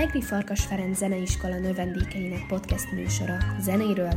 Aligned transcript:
Egri 0.00 0.22
Farkas 0.22 0.64
Ferenc 0.64 0.96
Zeneiskola 0.96 1.58
növendékeinek 1.58 2.46
podcast 2.46 2.92
műsora 2.92 3.36
zenéről, 3.58 4.12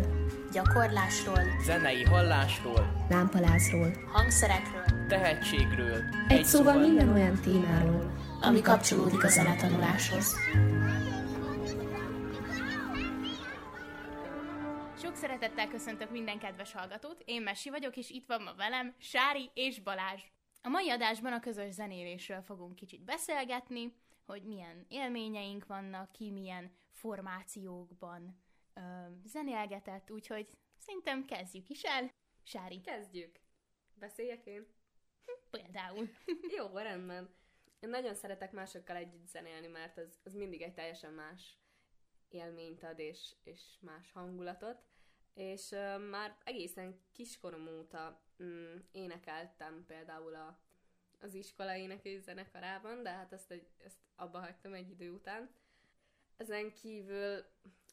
gyakorlásról, 0.52 1.42
zenei 1.64 2.04
hallásról, 2.04 3.06
lámpalázról, 3.10 3.92
hangszerekről, 4.12 5.08
tehetségről. 5.08 6.04
egy, 6.28 6.38
egy 6.38 6.46
szóval 6.46 6.80
minden 6.80 7.10
olyan 7.10 7.42
témáról, 7.42 8.12
ami 8.42 8.62
kapcsolódik 8.62 9.24
a 9.24 9.28
zenetanuláshoz. 9.28 10.36
Sok 15.02 15.16
szeretettel 15.16 15.68
köszöntök 15.68 16.12
minden 16.12 16.40
kedves 16.40 16.74
hallgatót, 16.74 17.22
én 17.26 17.42
Messi 17.42 17.70
vagyok, 17.70 17.98
és 17.98 18.10
itt 18.10 18.28
van 18.28 18.42
ma 18.42 18.54
velem 18.58 18.94
Sári 19.00 19.50
és 19.54 19.80
Balázs. 19.80 20.22
A 20.62 20.70
mai 20.70 20.90
adásban 20.90 21.34
a 21.34 21.40
közös 21.40 21.74
zenélésről 21.74 22.42
fogunk 22.42 22.76
kicsit 22.76 23.04
beszélgetni, 23.04 23.94
hogy 24.26 24.44
milyen 24.44 24.86
élményeink 24.90 25.66
vannak, 25.66 26.12
ki 26.12 26.32
milyen 26.32 26.72
formációkban 26.92 28.44
ö, 28.74 28.82
zenélgetett, 29.26 30.12
úgyhogy 30.12 30.58
szerintem 30.78 31.26
kezdjük 31.26 31.70
is 31.70 31.84
el. 31.84 32.12
Sári. 32.44 32.82
Kezdjük. 32.82 33.40
Beszéljek 33.94 34.46
én? 34.46 34.68
Például. 35.50 36.10
Jó, 36.58 36.78
rendben. 36.78 37.36
Én 37.80 37.90
nagyon 37.90 38.14
szeretek 38.14 38.52
másokkal 38.52 38.96
együtt 38.96 39.28
zenélni, 39.28 39.68
mert 39.68 39.98
az, 39.98 40.20
az 40.24 40.34
mindig 40.34 40.62
egy 40.62 40.74
teljesen 40.74 41.14
más 41.14 41.58
élményt 42.30 42.84
ad, 42.84 43.00
és, 43.00 43.36
és 43.44 43.62
más 43.80 44.12
hangulatot. 44.12 44.84
És 45.34 45.72
uh, 45.72 46.10
már 46.10 46.38
egészen 46.44 47.00
kiskorom 47.12 47.68
óta 47.68 48.24
mm, 48.44 48.76
énekeltem 48.92 49.86
például 49.88 50.36
a, 50.36 50.60
az 51.24 51.34
iskola 51.34 51.76
énekés 51.76 52.22
zenekarában, 52.22 53.04
de 53.04 53.10
hát 53.10 53.34
ezt, 53.34 53.52
egy, 53.52 53.68
ezt 53.78 54.00
abba 54.16 54.40
hagytam 54.40 54.74
egy 54.74 54.90
idő 54.90 55.12
után. 55.12 55.50
Ezen 56.38 56.74
kívül 56.74 57.46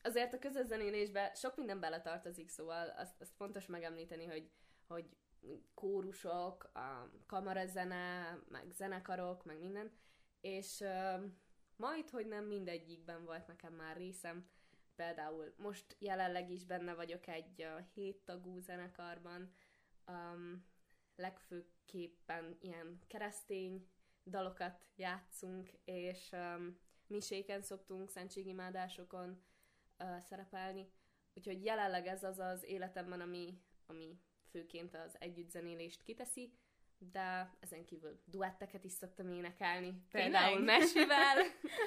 azért 0.02 0.34
a 0.34 0.38
közös 0.38 0.66
zenélésbe 0.66 1.32
sok 1.34 1.56
minden 1.56 1.80
beletartozik, 1.80 2.48
szóval 2.48 2.88
azt, 2.88 3.20
azt 3.20 3.34
fontos 3.36 3.66
megemlíteni, 3.66 4.24
hogy, 4.26 4.50
hogy 4.86 5.16
kórusok, 5.74 6.70
a 6.74 7.10
kamarazene, 7.26 8.38
meg 8.48 8.70
zenekarok, 8.72 9.44
meg 9.44 9.58
minden, 9.58 9.92
és 10.40 10.80
uh, 10.80 11.24
majd, 11.76 12.10
hogy 12.10 12.26
nem 12.26 12.44
mindegyikben 12.44 13.24
volt 13.24 13.46
nekem 13.46 13.72
már 13.74 13.96
részem, 13.96 14.48
például 14.96 15.54
most 15.56 15.96
jelenleg 15.98 16.50
is 16.50 16.64
benne 16.64 16.94
vagyok 16.94 17.26
egy 17.26 17.62
uh, 17.62 17.84
héttagú 17.94 18.58
zenekarban, 18.58 19.54
um, 20.06 20.68
legfőképpen 21.20 22.56
ilyen 22.60 22.98
keresztény 23.06 23.88
dalokat 24.24 24.86
játszunk, 24.96 25.70
és 25.84 26.30
um, 26.32 26.78
miséken 27.06 27.62
szoktunk 27.62 28.10
szentségimádásokon 28.10 29.42
uh, 29.98 30.20
szerepelni, 30.20 30.92
úgyhogy 31.34 31.64
jelenleg 31.64 32.06
ez 32.06 32.24
az 32.24 32.38
az 32.38 32.64
életemben, 32.64 33.20
ami, 33.20 33.62
ami 33.86 34.20
főként 34.50 34.94
az 34.94 35.16
együttzenélést 35.18 36.02
kiteszi, 36.02 36.58
de 36.98 37.54
ezen 37.60 37.84
kívül 37.84 38.22
duetteket 38.24 38.84
is 38.84 38.92
szoktam 38.92 39.28
énekelni. 39.28 40.02
Például 40.10 40.60
Mesivel. 40.60 41.36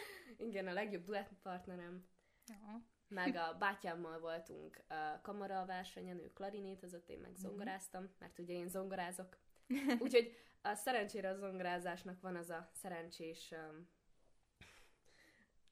Igen, 0.47 0.67
a 0.67 0.73
legjobb 0.73 1.03
duettpartnerem. 1.03 2.07
Ja. 2.45 2.92
Meg 3.07 3.35
a 3.35 3.55
bátyámmal 3.59 4.19
voltunk 4.19 4.83
a 4.87 5.19
kamara 5.21 5.65
versenyen, 5.65 6.19
ő 6.19 6.31
klarinétozott, 6.33 7.09
én 7.09 7.19
meg 7.19 7.35
zongoráztam, 7.35 8.09
mert 8.19 8.39
ugye 8.39 8.53
én 8.53 8.69
zongorázok. 8.69 9.37
Úgyhogy 9.99 10.35
a 10.61 10.75
szerencsére 10.75 11.29
a 11.29 11.35
zongorázásnak 11.35 12.21
van 12.21 12.35
az 12.35 12.49
a 12.49 12.69
szerencsés 12.73 13.51
um, 13.51 13.87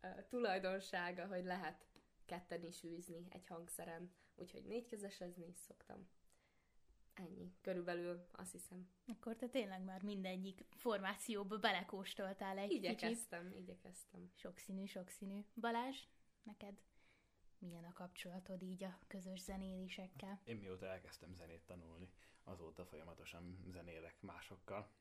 uh, 0.04 0.28
tulajdonsága, 0.30 1.26
hogy 1.26 1.44
lehet 1.44 1.86
ketten 2.26 2.64
is 2.64 2.84
űzni 2.84 3.28
egy 3.30 3.48
hangszeren. 3.48 4.12
Úgyhogy 4.36 4.64
négykezesezni 4.64 5.48
is 5.48 5.58
szoktam. 5.58 6.10
Ennyi. 7.14 7.54
Körülbelül 7.62 8.28
azt 8.32 8.52
hiszem. 8.52 8.90
Akkor 9.08 9.36
te 9.36 9.48
tényleg 9.48 9.84
már 9.84 10.02
mindegyik 10.02 10.66
formációba 10.70 11.58
belekóstoltál 11.58 12.58
egy 12.58 12.72
igyekeztem, 12.72 13.48
kicsit. 13.48 13.62
Igyekeztem, 13.62 14.32
Sokszínű, 14.36 14.86
sokszínű. 14.86 15.46
Balázs, 15.56 15.98
neked 16.44 16.82
milyen 17.62 17.84
a 17.84 17.94
kapcsolatod 17.94 18.62
így 18.62 18.84
a 18.84 19.00
közös 19.08 19.42
zenélésekkel? 19.42 20.42
Én 20.44 20.56
mióta 20.58 20.86
elkezdtem 20.86 21.34
zenét 21.34 21.66
tanulni, 21.66 22.12
azóta 22.44 22.86
folyamatosan 22.86 23.64
zenélek 23.72 24.22
másokkal. 24.22 24.92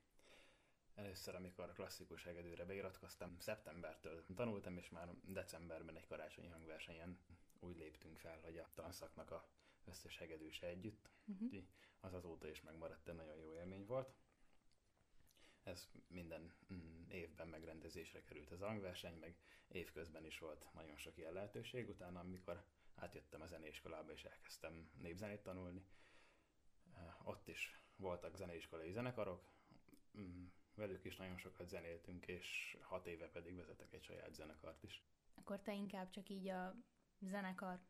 Először, 0.94 1.34
amikor 1.34 1.72
klasszikus 1.72 2.24
hegedűre 2.24 2.64
beiratkoztam, 2.64 3.36
szeptembertől 3.38 4.24
tanultam, 4.34 4.76
és 4.76 4.90
már 4.90 5.08
decemberben 5.22 5.96
egy 5.96 6.06
karácsonyi 6.06 6.48
hangversenyen 6.48 7.18
úgy 7.60 7.76
léptünk 7.76 8.18
fel, 8.18 8.40
hogy 8.40 8.58
a 8.58 8.68
tanszaknak 8.74 9.30
a 9.30 9.48
összes 9.84 10.18
hegedűse 10.18 10.66
együtt. 10.66 11.10
Uh-huh. 11.24 11.62
Az 12.00 12.14
azóta 12.14 12.48
is 12.48 12.62
megmaradt, 12.62 13.08
egy 13.08 13.14
nagyon 13.14 13.36
jó 13.36 13.54
élmény 13.54 13.86
volt. 13.86 14.14
Ez 15.70 15.88
minden 16.06 16.52
mm, 16.72 17.08
évben 17.08 17.48
megrendezésre 17.48 18.22
került 18.22 18.50
az 18.50 18.60
hangverseny, 18.60 19.18
meg 19.18 19.36
évközben 19.68 20.24
is 20.24 20.38
volt 20.38 20.66
nagyon 20.72 20.96
sok 20.96 21.16
ilyen 21.16 21.32
lehetőség. 21.32 21.88
Utána, 21.88 22.20
amikor 22.20 22.64
átjöttem 22.94 23.40
a 23.40 23.46
zeneiskolába 23.46 24.12
és 24.12 24.24
elkezdtem 24.24 24.90
népzenét 24.98 25.42
tanulni, 25.42 25.84
ott 27.24 27.48
is 27.48 27.80
voltak 27.96 28.36
zeneiskolai 28.36 28.92
zenekarok, 28.92 29.52
mm, 30.18 30.44
velük 30.74 31.04
is 31.04 31.16
nagyon 31.16 31.38
sokat 31.38 31.68
zenéltünk, 31.68 32.26
és 32.26 32.76
hat 32.80 33.06
éve 33.06 33.28
pedig 33.28 33.56
vezetek 33.56 33.92
egy 33.92 34.02
saját 34.02 34.34
zenekart 34.34 34.82
is. 34.82 35.04
Akkor 35.34 35.60
te 35.60 35.74
inkább 35.74 36.10
csak 36.10 36.28
így 36.28 36.48
a 36.48 36.74
zenekar 37.18 37.80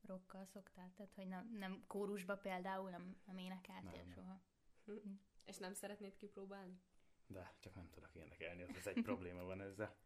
rokkal 0.00 0.44
szoktál? 0.44 0.92
Tehát, 0.96 1.14
hogy 1.14 1.26
nem, 1.26 1.56
nem 1.58 1.84
kórusba 1.86 2.36
például 2.36 2.90
nem, 2.90 3.20
nem 3.24 3.36
énekeltél 3.36 4.02
nem, 4.02 4.10
soha? 4.10 4.40
Nem. 4.84 4.98
Hm. 5.02 5.12
És 5.44 5.56
nem 5.56 5.74
szeretnéd 5.74 6.16
kipróbálni? 6.16 6.80
De, 7.26 7.54
csak 7.58 7.74
nem 7.74 7.90
tudok 7.90 8.14
énekelni, 8.14 8.62
az 8.62 8.86
egy 8.86 9.02
probléma 9.02 9.44
van 9.44 9.60
ezzel. 9.60 9.96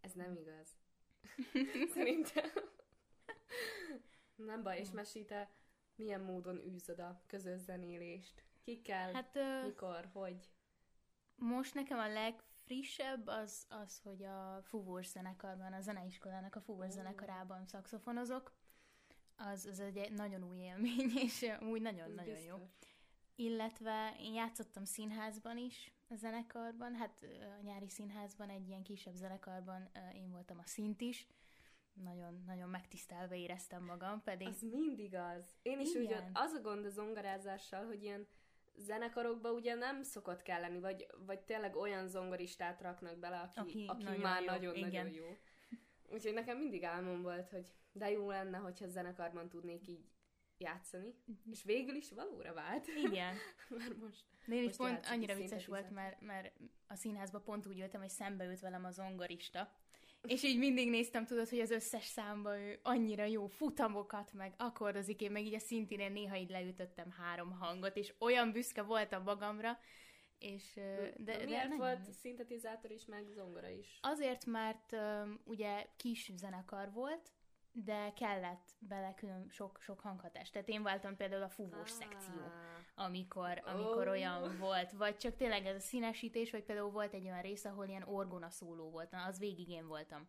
Ez 0.00 0.12
nem 0.12 0.36
igaz. 0.36 0.76
Szerintem. 1.94 2.50
nem 4.34 4.62
baj, 4.62 4.78
és 4.78 4.90
mesíte, 4.90 5.50
milyen 5.96 6.20
módon 6.20 6.58
űzöd 6.58 6.98
a 6.98 7.22
közös 7.26 7.60
zenélést? 7.60 8.44
Kikkel, 8.64 9.12
hát, 9.12 9.36
uh, 9.36 9.66
mikor, 9.66 10.08
hogy? 10.12 10.50
Most 11.36 11.74
nekem 11.74 11.98
a 11.98 12.08
legfrissebb 12.08 13.26
az, 13.26 13.66
az 13.68 14.00
hogy 14.00 14.22
a 14.22 14.60
fúvós 14.62 15.06
zenekarban, 15.06 15.72
a 15.72 15.80
zeneiskolának 15.80 16.54
a 16.54 16.60
fúvós 16.60 16.86
oh. 16.86 16.92
zenekarában 16.92 17.66
szakszofonozok. 17.66 18.52
Az, 19.36 19.66
az 19.66 19.80
egy 19.80 20.12
nagyon 20.12 20.44
új 20.44 20.58
élmény, 20.58 21.10
és 21.26 21.46
úgy 21.60 21.80
nagyon-nagyon 21.80 22.38
jó. 22.38 22.68
Illetve 23.34 24.16
én 24.18 24.34
játszottam 24.34 24.84
színházban 24.84 25.58
is, 25.58 25.93
a 26.08 26.14
zenekarban, 26.14 26.94
hát 26.94 27.26
a 27.58 27.62
nyári 27.62 27.88
színházban, 27.88 28.48
egy 28.48 28.68
ilyen 28.68 28.82
kisebb 28.82 29.14
zenekarban 29.14 29.90
én 30.14 30.30
voltam 30.30 30.58
a 30.58 30.66
szint 30.66 31.00
is, 31.00 31.26
nagyon, 32.02 32.42
nagyon 32.46 32.68
megtisztelve 32.68 33.36
éreztem 33.36 33.84
magam, 33.84 34.22
pedig... 34.22 34.48
Az 34.48 34.62
mindig 34.62 35.14
az. 35.14 35.56
Én 35.62 35.80
is 35.80 35.94
úgy, 35.94 36.16
az 36.32 36.52
a 36.52 36.60
gond 36.60 36.84
a 36.84 36.90
zongorázással, 36.90 37.86
hogy 37.86 38.02
ilyen 38.02 38.26
zenekarokba 38.76 39.52
ugye 39.52 39.74
nem 39.74 40.02
szokott 40.02 40.42
kell 40.42 40.60
lenni, 40.60 40.80
vagy, 40.80 41.06
vagy 41.26 41.40
tényleg 41.40 41.76
olyan 41.76 42.08
zongoristát 42.08 42.80
raknak 42.80 43.18
bele, 43.18 43.40
aki, 43.40 43.60
aki, 43.60 43.84
aki 43.88 44.02
nagyon 44.02 44.20
már 44.20 44.44
nagyon-nagyon 44.44 45.06
jó. 45.06 45.24
jó. 45.24 45.36
Úgyhogy 46.08 46.32
nekem 46.32 46.58
mindig 46.58 46.84
álmom 46.84 47.22
volt, 47.22 47.50
hogy 47.50 47.72
de 47.92 48.10
jó 48.10 48.30
lenne, 48.30 48.58
hogyha 48.58 48.88
zenekarban 48.88 49.48
tudnék 49.48 49.88
így 49.88 50.04
játszani, 50.64 51.08
uh-huh. 51.08 51.36
és 51.50 51.62
végül 51.62 51.94
is 51.94 52.10
valóra 52.10 52.52
vált. 52.52 52.86
Igen. 52.86 53.34
Mert 53.78 53.96
most 53.96 54.24
De 54.46 54.54
én 54.54 54.68
is 54.68 54.76
pont 54.76 55.06
annyira 55.06 55.34
vicces 55.34 55.66
volt, 55.66 55.90
mert, 55.90 56.20
mert 56.20 56.52
a 56.86 56.94
színházba 56.94 57.40
pont 57.40 57.66
úgy 57.66 57.76
jöttem, 57.76 58.00
hogy 58.00 58.10
szembe 58.10 58.44
ült 58.44 58.60
velem 58.60 58.84
a 58.84 58.90
zongorista, 58.90 59.72
és 60.26 60.42
így 60.42 60.58
mindig 60.58 60.90
néztem, 60.90 61.24
tudod, 61.24 61.48
hogy 61.48 61.60
az 61.60 61.70
összes 61.70 62.04
számba 62.04 62.58
ő 62.58 62.78
annyira 62.82 63.24
jó 63.24 63.46
futamokat, 63.46 64.32
meg 64.32 64.54
akkordozik, 64.56 65.20
én 65.20 65.30
meg 65.30 65.44
így 65.44 65.54
a 65.54 65.58
szintén 65.58 66.12
néha 66.12 66.36
így 66.36 66.50
leütöttem 66.50 67.10
három 67.10 67.50
hangot, 67.50 67.96
és 67.96 68.14
olyan 68.18 68.52
büszke 68.52 68.82
voltam 68.82 69.22
magamra, 69.22 69.78
és, 70.38 70.72
de, 70.74 71.12
de, 71.18 71.44
miért 71.44 71.68
de 71.68 71.76
volt 71.76 72.12
szintetizátor 72.12 72.90
is, 72.90 73.04
meg 73.06 73.26
zongora 73.34 73.68
is? 73.68 73.98
Azért, 74.02 74.46
mert 74.46 74.92
um, 74.92 75.40
ugye 75.44 75.86
kis 75.96 76.30
zenekar 76.36 76.92
volt, 76.92 77.32
de 77.76 78.12
kellett 78.12 78.68
bele 78.78 79.14
külön 79.14 79.48
sok, 79.50 79.78
sok 79.80 80.00
hanghatás. 80.00 80.50
Tehát 80.50 80.68
én 80.68 80.82
voltam 80.82 81.16
például 81.16 81.42
a 81.42 81.48
fúvós 81.48 81.90
ah. 81.90 81.96
szekció, 81.96 82.42
amikor, 82.94 83.62
amikor 83.64 84.06
oh. 84.06 84.12
olyan 84.12 84.58
volt, 84.58 84.92
vagy 84.92 85.16
csak 85.16 85.36
tényleg 85.36 85.66
ez 85.66 85.76
a 85.76 85.80
színesítés, 85.80 86.50
vagy 86.50 86.64
például 86.64 86.90
volt 86.90 87.14
egy 87.14 87.24
olyan 87.24 87.42
rész, 87.42 87.64
ahol 87.64 87.88
ilyen 87.88 88.02
orgona 88.02 88.50
szóló 88.50 88.90
volt, 88.90 89.10
na, 89.10 89.24
az 89.24 89.38
végig 89.38 89.68
én 89.68 89.86
voltam. 89.86 90.28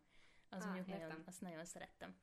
Az 0.49 0.63
ah, 0.63 0.65
mondjuk 0.65 0.87
nagyon, 0.87 1.23
azt 1.25 1.41
nagyon 1.41 1.65
szerettem. 1.65 2.15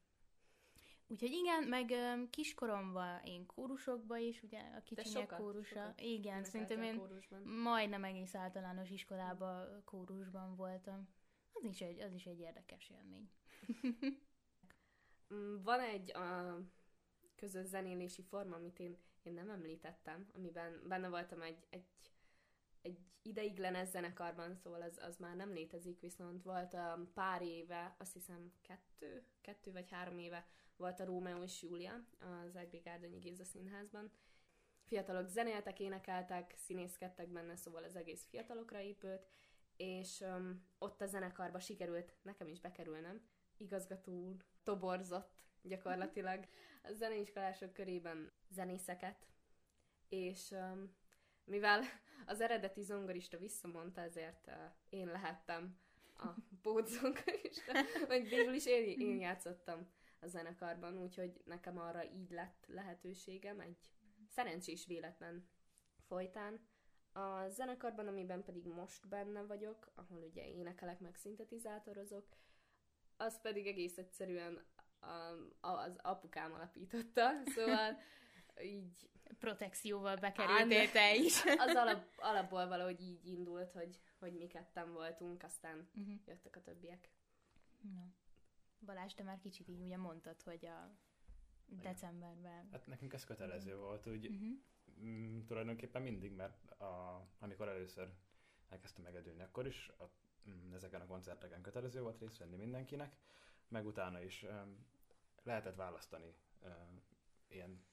Úgyhogy 1.07 1.33
igen, 1.33 1.63
meg 1.63 1.95
kiskoromban 2.31 3.21
én 3.25 3.47
kórusokba 3.47 4.17
is, 4.17 4.43
ugye 4.43 4.61
a 4.61 4.83
kicsinyek 4.83 5.29
kórusa. 5.29 5.81
Sokat 5.81 6.01
igen, 6.01 6.45
szerintem 6.45 6.83
én 6.83 6.99
kórusban. 6.99 7.43
majdnem 7.43 8.05
egész 8.05 8.35
általános 8.35 8.91
iskolában 8.91 9.83
kórusban 9.85 10.57
voltam. 10.57 11.09
Az 11.53 11.65
is 11.65 11.81
egy, 11.81 12.01
az 12.01 12.13
is 12.13 12.27
egy 12.27 12.41
érdekes 12.41 12.91
élmény. 12.91 13.31
Mm, 15.33 15.63
Van 15.63 15.81
egy 15.81 16.17
a 16.17 16.59
közös 17.37 17.67
zenélési 17.67 18.23
forma, 18.23 18.57
amit 18.57 18.79
én, 18.79 18.99
én 19.23 19.33
nem 19.33 19.51
említettem, 19.51 20.29
amiben 20.35 20.83
benne 20.89 21.09
voltam 21.09 21.43
egy, 21.43 21.67
egy, 21.71 21.87
egy 22.83 22.99
ideiglenes 23.23 23.89
zenekarban, 23.89 24.55
szóval 24.55 24.83
az, 24.83 24.99
az 25.03 25.17
már 25.17 25.37
nem 25.37 25.53
létezik, 25.53 26.01
viszont 26.01 26.43
volt 26.43 26.75
a 26.75 27.11
pár 27.15 27.43
éve, 27.43 27.97
azt 27.99 28.13
hiszem 28.13 28.53
kettő, 28.61 29.27
kettő 29.41 29.73
vagy 29.73 29.91
három 29.91 30.19
éve 30.19 30.47
volt 30.77 31.01
a 31.01 31.05
Rómeó 31.05 31.43
és 31.43 31.63
Júlia 31.63 32.07
az 32.19 32.57
Egrigárdonyi 32.57 33.19
Géza 33.19 33.45
Színházban. 33.45 34.11
Fiatalok 34.85 35.29
zenéltek, 35.29 35.81
énekeltek, 35.81 36.55
színészkedtek 36.57 37.29
benne, 37.29 37.57
szóval 37.57 37.85
az 37.85 37.97
egész 37.97 38.27
fiatalokra 38.29 38.81
épült, 38.81 39.27
és 39.77 40.21
um, 40.21 40.67
ott 40.79 41.01
a 41.01 41.07
zenekarba 41.07 41.61
sikerült 41.61 42.15
nekem 42.23 42.49
is 42.49 42.61
bekerülnem. 42.61 43.29
Igazgató 43.63 44.13
úr 44.13 44.45
toborzott 44.63 45.43
gyakorlatilag 45.63 46.49
a 46.83 46.93
zeneiskolások 46.93 47.73
körében 47.73 48.33
zenészeket, 48.51 49.27
és 50.09 50.51
um, 50.51 50.95
mivel 51.45 51.83
az 52.27 52.41
eredeti 52.41 52.83
zongorista 52.83 53.39
visszamondta, 53.39 54.01
ezért 54.01 54.47
uh, 54.47 54.55
én 54.89 55.07
lehettem 55.07 55.79
a 56.17 56.29
pótzongorista, 56.63 57.73
vagy 58.09 58.29
végül 58.29 58.55
is 58.55 58.67
én, 58.67 59.01
én 59.01 59.21
játszottam 59.21 59.91
a 60.21 60.27
zenekarban, 60.27 60.99
úgyhogy 60.99 61.41
nekem 61.45 61.79
arra 61.79 62.05
így 62.05 62.31
lett 62.31 62.65
lehetőségem 62.67 63.61
egy 63.61 63.91
szerencsés 64.29 64.87
véletlen 64.87 65.49
folytán. 66.07 66.61
A 67.13 67.49
zenekarban, 67.49 68.07
amiben 68.07 68.45
pedig 68.45 68.67
most 68.67 69.09
benne 69.09 69.43
vagyok, 69.43 69.93
ahol 69.95 70.23
ugye 70.23 70.49
énekelek 70.49 71.01
meg 71.01 71.15
szintetizátorozok, 71.15 72.27
az 73.25 73.41
pedig 73.41 73.67
egész 73.67 73.99
egyszerűen 73.99 74.65
um, 75.03 75.53
az 75.61 75.97
apukám 76.03 76.53
alapította, 76.53 77.31
szóval 77.45 77.99
így 78.63 79.11
Protekcióval 79.39 80.17
bekerültél 80.17 80.91
te 80.91 81.15
is. 81.15 81.45
az 81.67 81.75
alap, 81.75 82.05
alapból 82.17 82.67
valahogy 82.69 83.01
így 83.01 83.27
indult, 83.27 83.73
hogy, 83.73 84.01
hogy 84.19 84.33
mi 84.33 84.47
ketten 84.47 84.93
voltunk, 84.93 85.43
aztán 85.43 85.89
Mhm. 85.93 86.13
jöttek 86.27 86.57
a 86.57 86.61
többiek. 86.61 87.11
No. 87.81 88.01
Balázs, 88.85 89.15
te 89.15 89.23
már 89.23 89.39
kicsit 89.39 89.69
így 89.69 89.81
ugye 89.81 89.97
mondtad, 89.97 90.43
hogy 90.43 90.67
a 90.67 90.97
decemberben. 91.67 92.69
Hát 92.73 92.87
nekünk 92.87 93.13
ez 93.13 93.25
kötelező 93.25 93.77
volt, 93.77 94.07
úgy 94.07 94.27
Uh-huh. 94.27 94.59
mm, 95.01 95.45
tulajdonképpen 95.45 96.03
mindig, 96.03 96.33
mert 96.33 96.71
a, 96.71 97.23
amikor 97.39 97.69
először 97.69 98.13
elkezdtem 98.69 99.05
megedülni, 99.05 99.43
akkor 99.43 99.67
is 99.67 99.89
a, 99.89 100.05
ezeken 100.75 101.01
a 101.01 101.07
koncerteken 101.07 101.63
kötelező 101.63 102.01
volt 102.03 102.19
részt 102.19 102.39
venni 102.39 102.57
mindenkinek, 102.57 103.17
meg 103.69 103.87
utána 103.87 104.21
is 104.21 104.47
lehetett 105.43 105.75
választani 105.77 106.35
ilyen 107.49 107.85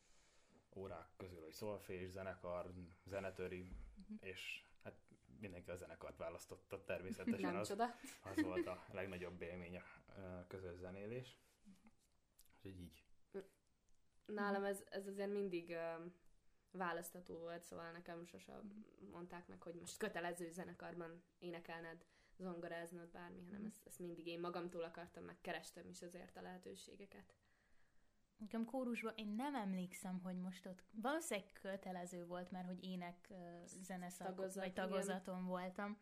órák 0.76 1.08
közül, 1.18 1.42
hogy 1.42 1.54
szolfés, 1.54 2.10
zenekar, 2.10 2.74
zenetöri, 3.06 3.76
Mhm. 4.08 4.14
és 4.26 4.64
hát 4.84 4.96
mindenki 5.40 5.70
a 5.72 5.76
zenekart 5.76 6.18
választotta 6.18 6.84
természetesen. 6.84 7.40
Nem 7.52 7.60
az, 7.60 7.68
csoda. 7.68 7.96
az 8.24 8.42
volt 8.42 8.68
a 8.68 8.86
legnagyobb 8.92 9.42
élmény 9.42 9.78
a 9.78 9.84
közös 10.48 10.78
zenélés. 10.78 11.40
Úgyhogy 12.56 12.80
így. 12.80 13.04
Nálam 14.26 14.64
ez, 14.64 14.84
ez 14.90 15.08
azért 15.08 15.32
mindig 15.32 15.70
um, 15.70 16.14
választató 16.72 17.38
volt, 17.38 17.64
szóval 17.64 17.92
nekem 17.92 18.26
sose 18.26 18.62
mondták 19.12 19.48
meg, 19.48 19.62
hogy 19.62 19.76
most 19.76 19.98
kötelező 19.98 20.52
zenekarban 20.52 21.24
énekelned, 21.40 22.06
zongoráznod, 22.40 23.10
bármi, 23.12 23.44
hanem 23.46 23.66
ezt, 23.66 23.86
ezt 23.86 24.00
mindig 24.00 24.28
én 24.28 24.40
magamtól 24.40 24.84
akartam, 24.84 25.24
meg 25.24 25.42
kerestem 25.42 25.88
is 25.88 26.02
azért 26.02 26.38
a 26.38 26.42
lehetőségeket. 26.42 27.34
Nekem 28.38 28.66
kórusban 28.66 29.14
én 29.16 29.28
nem 29.28 29.56
emlékszem, 29.56 30.20
hogy 30.24 30.38
most 30.38 30.66
ott 30.66 30.84
valószínűleg 30.92 31.52
kötelező 31.62 32.26
volt, 32.26 32.52
mert 32.52 32.66
hogy 32.66 32.84
ének 32.84 33.28
uh, 33.30 33.38
zeneszak, 33.82 34.28
Tagozat, 34.28 34.64
vagy 34.64 34.72
igen. 34.72 34.90
tagozaton 34.90 35.46
voltam. 35.46 35.98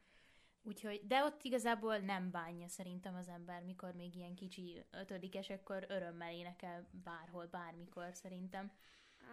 Úgyhogy, 0.61 1.07
de 1.07 1.23
ott 1.23 1.43
igazából 1.43 1.97
nem 1.97 2.31
bánja 2.31 2.67
szerintem 2.67 3.15
az 3.15 3.27
ember, 3.27 3.63
mikor 3.63 3.93
még 3.93 4.15
ilyen 4.15 4.35
kicsi 4.35 4.85
ötödikes, 4.91 5.49
akkor 5.49 5.85
örömmel 5.87 6.33
énekel 6.33 6.87
bárhol, 7.03 7.45
bármikor 7.45 8.13
szerintem. 8.13 8.71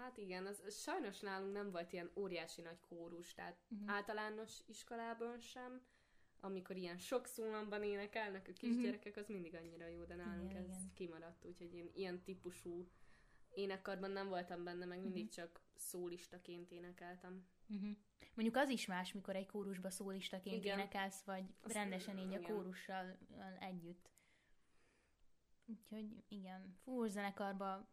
Hát 0.00 0.16
igen, 0.16 0.46
az, 0.46 0.62
az 0.66 0.80
sajnos 0.80 1.20
nálunk 1.20 1.52
nem 1.52 1.70
volt 1.70 1.92
ilyen 1.92 2.10
óriási 2.16 2.62
nagy 2.62 2.80
kórus, 2.80 3.34
tehát 3.34 3.56
uh-huh. 3.68 3.90
általános 3.90 4.60
iskolában 4.66 5.40
sem, 5.40 5.82
amikor 6.44 6.76
ilyen 6.76 6.98
sok 6.98 7.26
szólamban 7.26 7.82
énekelnek 7.82 8.48
a 8.48 8.52
kisgyerekek, 8.52 9.16
az 9.16 9.28
mindig 9.28 9.54
annyira 9.54 9.86
jó, 9.86 10.04
de 10.04 10.14
nálunk 10.14 10.50
Igen, 10.50 10.62
ez 10.62 10.68
igen. 10.68 10.90
kimaradt, 10.94 11.44
úgyhogy 11.44 11.74
én 11.74 11.90
ilyen 11.94 12.22
típusú 12.22 12.88
énekkarban 13.50 14.10
nem 14.10 14.28
voltam 14.28 14.64
benne, 14.64 14.84
meg 14.84 15.00
mindig 15.00 15.22
Mhm. 15.22 15.32
csak 15.32 15.60
szólistaként 15.74 16.70
énekeltem. 16.70 17.46
Uh-huh. 17.68 17.90
Mondjuk 18.34 18.56
az 18.56 18.68
is 18.68 18.86
más, 18.86 19.12
mikor 19.12 19.36
egy 19.36 19.46
kórusba 19.46 19.90
szólistaként 19.90 20.64
Igen. 20.64 20.78
énekelsz, 20.78 21.22
vagy 21.22 21.44
Azt- 21.62 21.74
rendesen 21.74 22.18
így 22.18 22.34
a 22.34 22.40
kórussal 22.40 23.18
együtt. 23.60 24.10
Úgyhogy 25.66 26.24
igen, 26.28 26.76
fúvós 26.82 27.10
zenekarba 27.10 27.88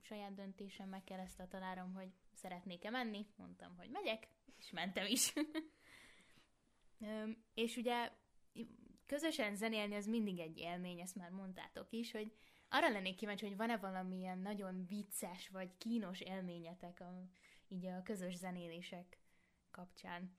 saját 0.00 0.34
döntésem 0.34 0.88
megkereszte 0.88 1.46
tanárom, 1.46 1.94
hogy 1.94 2.08
szeretnék-e 2.32 2.90
menni. 2.90 3.26
Mondtam, 3.36 3.76
hogy 3.76 3.90
megyek, 3.90 4.28
és 4.58 4.70
mentem 4.70 5.06
is. 5.06 5.32
És 7.54 7.76
ugye 7.76 8.10
közösen 9.06 9.56
zenélni 9.56 9.94
az 9.94 10.06
mindig 10.06 10.38
egy 10.38 10.58
élmény, 10.58 11.00
ezt 11.00 11.16
már 11.16 11.30
mondtátok 11.30 11.92
is, 11.92 12.12
hogy 12.12 12.32
arra 12.68 12.88
lennék 12.88 13.16
kíváncsi, 13.16 13.46
hogy 13.46 13.56
van-e 13.56 13.76
valamilyen 13.76 14.38
nagyon 14.38 14.86
vicces 14.86 15.48
vagy 15.48 15.76
kínos 15.78 16.20
élményetek 16.20 17.00
a, 17.00 17.24
így 17.68 17.86
a 17.86 18.02
közös 18.02 18.36
zenélések 18.36 19.18
kapcsán. 19.70 20.36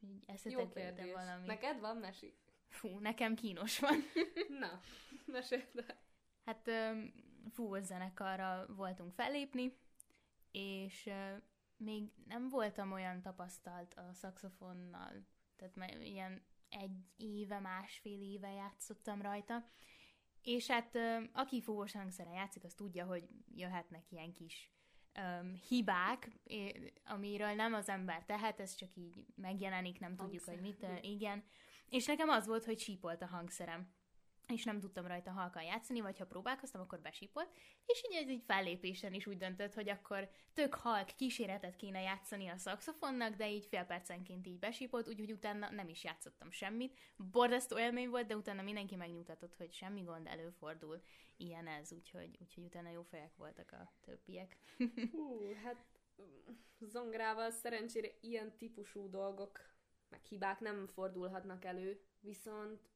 Így 0.00 0.52
Jó 0.52 0.68
kérdés. 0.68 1.12
valami. 1.12 1.46
Neked 1.46 1.80
van 1.80 1.96
mesi? 1.96 2.34
Fú, 2.68 2.98
nekem 2.98 3.34
kínos 3.34 3.78
van. 3.78 3.96
Na, 4.60 4.80
meséld 5.24 5.84
el. 5.86 6.04
Hát 6.44 6.70
fúvós 7.50 7.84
zenekarra 7.84 8.66
voltunk 8.68 9.12
fellépni, 9.12 9.76
és 10.50 11.10
még 11.76 12.12
nem 12.26 12.48
voltam 12.48 12.92
olyan 12.92 13.22
tapasztalt 13.22 13.94
a 13.94 14.12
szaxofonnal, 14.12 15.26
tehát 15.56 15.76
már 15.76 16.00
ilyen 16.00 16.42
egy 16.68 16.96
éve, 17.16 17.58
másfél 17.58 18.20
éve 18.20 18.52
játszottam 18.52 19.22
rajta, 19.22 19.68
és 20.42 20.66
hát 20.66 20.98
aki 21.32 21.62
fúvós 21.62 21.92
hangszeren 21.92 22.32
játszik, 22.32 22.64
az 22.64 22.74
tudja, 22.74 23.04
hogy 23.04 23.28
jöhetnek 23.54 24.10
ilyen 24.10 24.32
kis 24.32 24.70
öm, 25.12 25.54
hibák, 25.68 26.30
amiről 27.04 27.52
nem 27.52 27.74
az 27.74 27.88
ember 27.88 28.24
tehet, 28.24 28.60
ez 28.60 28.74
csak 28.74 28.96
így 28.96 29.24
megjelenik, 29.34 30.00
nem 30.00 30.16
tudjuk, 30.16 30.44
hogy 30.44 30.60
mit, 30.60 30.86
igen. 31.00 31.44
És 31.88 32.06
nekem 32.06 32.28
az 32.28 32.46
volt, 32.46 32.64
hogy 32.64 32.78
sípolt 32.78 33.22
a 33.22 33.26
hangszerem 33.26 33.94
és 34.48 34.64
nem 34.64 34.80
tudtam 34.80 35.06
rajta 35.06 35.30
halkan 35.30 35.62
játszani, 35.62 36.00
vagy 36.00 36.18
ha 36.18 36.26
próbálkoztam, 36.26 36.80
akkor 36.80 37.00
besípolt, 37.00 37.50
és 37.86 38.04
így 38.08 38.16
ez 38.22 38.28
így 38.28 38.42
fellépésen 38.46 39.12
is 39.14 39.26
úgy 39.26 39.36
döntött, 39.36 39.74
hogy 39.74 39.88
akkor 39.88 40.28
tök 40.54 40.74
halk 40.74 41.06
kíséretet 41.06 41.76
kéne 41.76 42.00
játszani 42.00 42.48
a 42.48 42.56
szaxofonnak, 42.56 43.34
de 43.34 43.50
így 43.50 43.66
fél 43.66 43.84
percenként 43.84 44.46
így 44.46 44.58
besípolt, 44.58 45.08
úgyhogy 45.08 45.32
utána 45.32 45.70
nem 45.70 45.88
is 45.88 46.04
játszottam 46.04 46.50
semmit. 46.50 46.98
Borzasztó 47.16 47.78
élmény 47.78 48.08
volt, 48.08 48.26
de 48.26 48.36
utána 48.36 48.62
mindenki 48.62 48.96
megnyugtatott, 48.96 49.56
hogy 49.56 49.72
semmi 49.72 50.02
gond 50.02 50.26
előfordul, 50.26 51.02
ilyen 51.36 51.66
ez, 51.66 51.92
úgyhogy, 51.92 52.38
úgyhogy 52.40 52.64
utána 52.64 52.90
jó 52.90 53.02
fejek 53.02 53.36
voltak 53.36 53.72
a 53.72 53.92
többiek. 54.00 54.56
Hú, 55.12 55.52
hát 55.64 55.84
zongorával 56.80 57.50
szerencsére 57.50 58.08
ilyen 58.20 58.56
típusú 58.56 59.10
dolgok, 59.10 59.74
meg 60.08 60.24
hibák 60.24 60.60
nem 60.60 60.86
fordulhatnak 60.86 61.64
elő, 61.64 62.00
viszont 62.20 62.95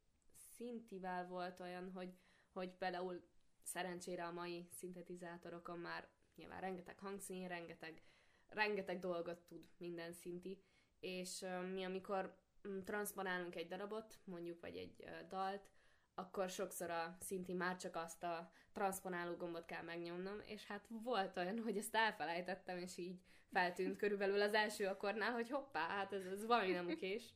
szintivel 0.60 1.26
volt 1.26 1.60
olyan, 1.60 1.90
hogy, 1.92 2.12
hogy 2.52 2.70
például 2.70 3.22
szerencsére 3.62 4.24
a 4.24 4.32
mai 4.32 4.68
szintetizátorokon 4.70 5.78
már 5.78 6.08
nyilván 6.36 6.60
rengeteg 6.60 6.98
hangszín, 6.98 7.48
rengeteg, 7.48 8.02
rengeteg 8.48 8.98
dolgot 8.98 9.38
tud 9.38 9.68
minden 9.76 10.12
szinti, 10.12 10.62
és 11.00 11.44
mi 11.72 11.84
amikor 11.84 12.36
mm, 12.68 12.80
transponálunk 12.80 13.54
egy 13.54 13.68
darabot, 13.68 14.18
mondjuk, 14.24 14.60
vagy 14.60 14.76
egy 14.76 15.04
dalt, 15.28 15.70
akkor 16.14 16.50
sokszor 16.50 16.90
a 16.90 17.16
szinti 17.20 17.52
már 17.52 17.76
csak 17.76 17.96
azt 17.96 18.22
a 18.22 18.50
transponáló 18.72 19.36
gombot 19.36 19.64
kell 19.64 19.82
megnyomnom, 19.82 20.40
és 20.44 20.66
hát 20.66 20.86
volt 20.88 21.36
olyan, 21.36 21.58
hogy 21.58 21.76
ezt 21.76 21.94
elfelejtettem, 21.94 22.78
és 22.78 22.96
így 22.96 23.20
feltűnt 23.52 23.96
körülbelül 23.96 24.40
az 24.40 24.54
első 24.54 24.86
akkornál, 24.86 25.32
hogy 25.32 25.50
hoppá, 25.50 25.86
hát 25.88 26.12
ez, 26.12 26.24
ez 26.24 26.46
valami 26.46 26.72
nem 26.72 26.88
okés. 26.88 27.34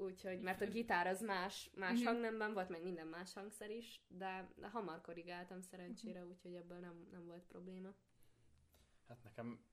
Úgyhogy, 0.00 0.40
mert 0.40 0.60
a 0.60 0.66
gitár 0.66 1.06
az 1.06 1.20
más, 1.20 1.70
más 1.74 1.98
Mhm. 1.98 2.06
hangnemben 2.06 2.52
volt, 2.52 2.68
meg 2.68 2.82
minden 2.82 3.06
más 3.06 3.32
hangszer 3.34 3.70
is, 3.70 4.00
de, 4.08 4.48
de 4.56 4.68
hamar 4.68 5.00
korrigáltam 5.00 5.60
szerencsére, 5.60 6.24
úgyhogy 6.26 6.54
ebből 6.54 6.78
nem, 6.78 7.08
nem 7.10 7.26
volt 7.26 7.44
probléma. 7.44 7.94
Hát 9.08 9.22
nekem 9.22 9.64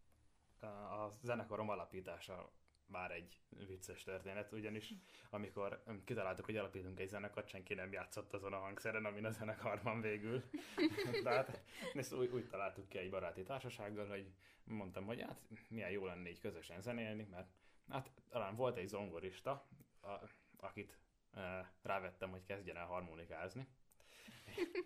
a 0.61 1.09
zenekarom 1.23 1.69
alapítása 1.69 2.51
már 2.85 3.11
egy 3.11 3.41
vicces 3.67 4.03
történet, 4.03 4.51
ugyanis 4.51 4.93
amikor 5.29 5.83
kitaláltuk, 6.05 6.45
hogy 6.45 6.57
alapítunk 6.57 6.99
egy 6.99 7.07
zenekart, 7.09 7.47
senki 7.47 7.73
nem 7.73 7.91
játszott 7.91 8.33
azon 8.33 8.53
a 8.53 8.59
hangszeren, 8.59 9.05
amin 9.05 9.25
a 9.25 9.29
zenekar 9.29 9.81
van 9.83 10.01
végül. 10.01 10.43
Tehát 11.23 11.61
ezt 11.93 12.13
úgy, 12.13 12.29
úgy 12.31 12.47
találtuk 12.47 12.87
ki 12.89 12.97
egy 12.97 13.09
baráti 13.09 13.43
társasággal, 13.43 14.07
hogy 14.07 14.31
mondtam, 14.63 15.05
hogy 15.05 15.21
hát 15.21 15.41
milyen 15.69 15.91
jó 15.91 16.05
lenne 16.05 16.29
így 16.29 16.39
közösen 16.39 16.81
zenélni, 16.81 17.23
mert 17.23 17.49
hát 17.89 18.11
talán 18.29 18.55
volt 18.55 18.77
egy 18.77 18.87
zongorista, 18.87 19.67
a, 20.07 20.29
akit 20.57 20.97
e, 21.33 21.71
rávettem, 21.81 22.29
hogy 22.29 22.43
kezdjen 22.43 22.77
el 22.77 22.85
harmonikázni, 22.85 23.67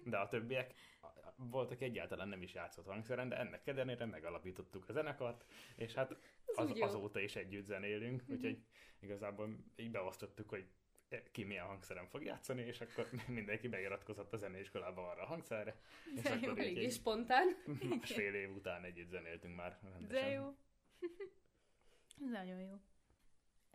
de 0.03 0.17
a 0.17 0.27
többiek 0.27 0.73
voltak 1.35 1.81
egyáltalán 1.81 2.27
nem 2.27 2.41
is 2.41 2.53
játszott 2.53 2.85
hangszeren, 2.85 3.29
de 3.29 3.37
ennek 3.37 3.67
ellenére 3.67 4.05
megalapítottuk 4.05 4.89
a 4.89 4.91
zenekart, 4.91 5.45
és 5.75 5.93
hát 5.93 6.15
az, 6.55 6.73
azóta 6.79 7.19
is 7.19 7.35
együtt 7.35 7.65
zenélünk, 7.65 8.21
mm-hmm. 8.21 8.33
úgyhogy 8.33 8.63
igazából 8.99 9.57
így 9.75 9.91
beosztottuk, 9.91 10.49
hogy 10.49 10.69
ki 11.31 11.43
milyen 11.43 11.65
hangszeren 11.65 12.07
fog 12.07 12.23
játszani, 12.23 12.61
és 12.61 12.81
akkor 12.81 13.09
mindenki 13.27 13.67
beiratkozott 13.67 14.33
a 14.33 14.37
zeneiskolába 14.37 15.09
arra 15.09 15.21
a 15.21 15.25
hangszerre. 15.25 15.79
És 16.15 16.21
De 16.21 16.29
akkor 16.29 16.57
jó, 16.57 16.65
így 16.65 16.91
spontán. 16.91 17.47
Másfél 17.89 18.33
év 18.33 18.55
után 18.55 18.83
együtt 18.83 19.09
zenéltünk 19.09 19.55
már 19.55 19.79
rendesen. 19.81 20.23
De 20.23 20.29
jó. 20.29 20.55
Ez 22.21 22.29
nagyon 22.31 22.59
jó. 22.59 22.73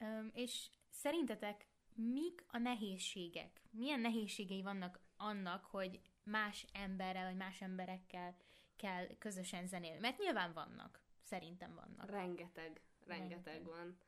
Um, 0.00 0.30
és 0.34 0.68
szerintetek 0.96 1.66
mik 1.94 2.44
a 2.48 2.58
nehézségek? 2.58 3.62
Milyen 3.70 4.00
nehézségei 4.00 4.62
vannak 4.62 5.00
annak, 5.16 5.64
hogy 5.64 6.00
más 6.22 6.66
emberrel, 6.72 7.24
vagy 7.24 7.36
más 7.36 7.60
emberekkel 7.60 8.36
kell 8.76 9.06
közösen 9.18 9.66
zenélni? 9.66 9.98
Mert 9.98 10.18
nyilván 10.18 10.52
vannak. 10.52 11.00
Szerintem 11.20 11.74
vannak. 11.74 12.10
Rengeteg, 12.10 12.80
rengeteg, 13.04 13.44
rengeteg. 13.44 13.64
van. 13.64 13.98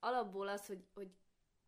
Alapból 0.00 0.48
az, 0.48 0.66
hogy, 0.66 0.86
hogy 0.94 1.14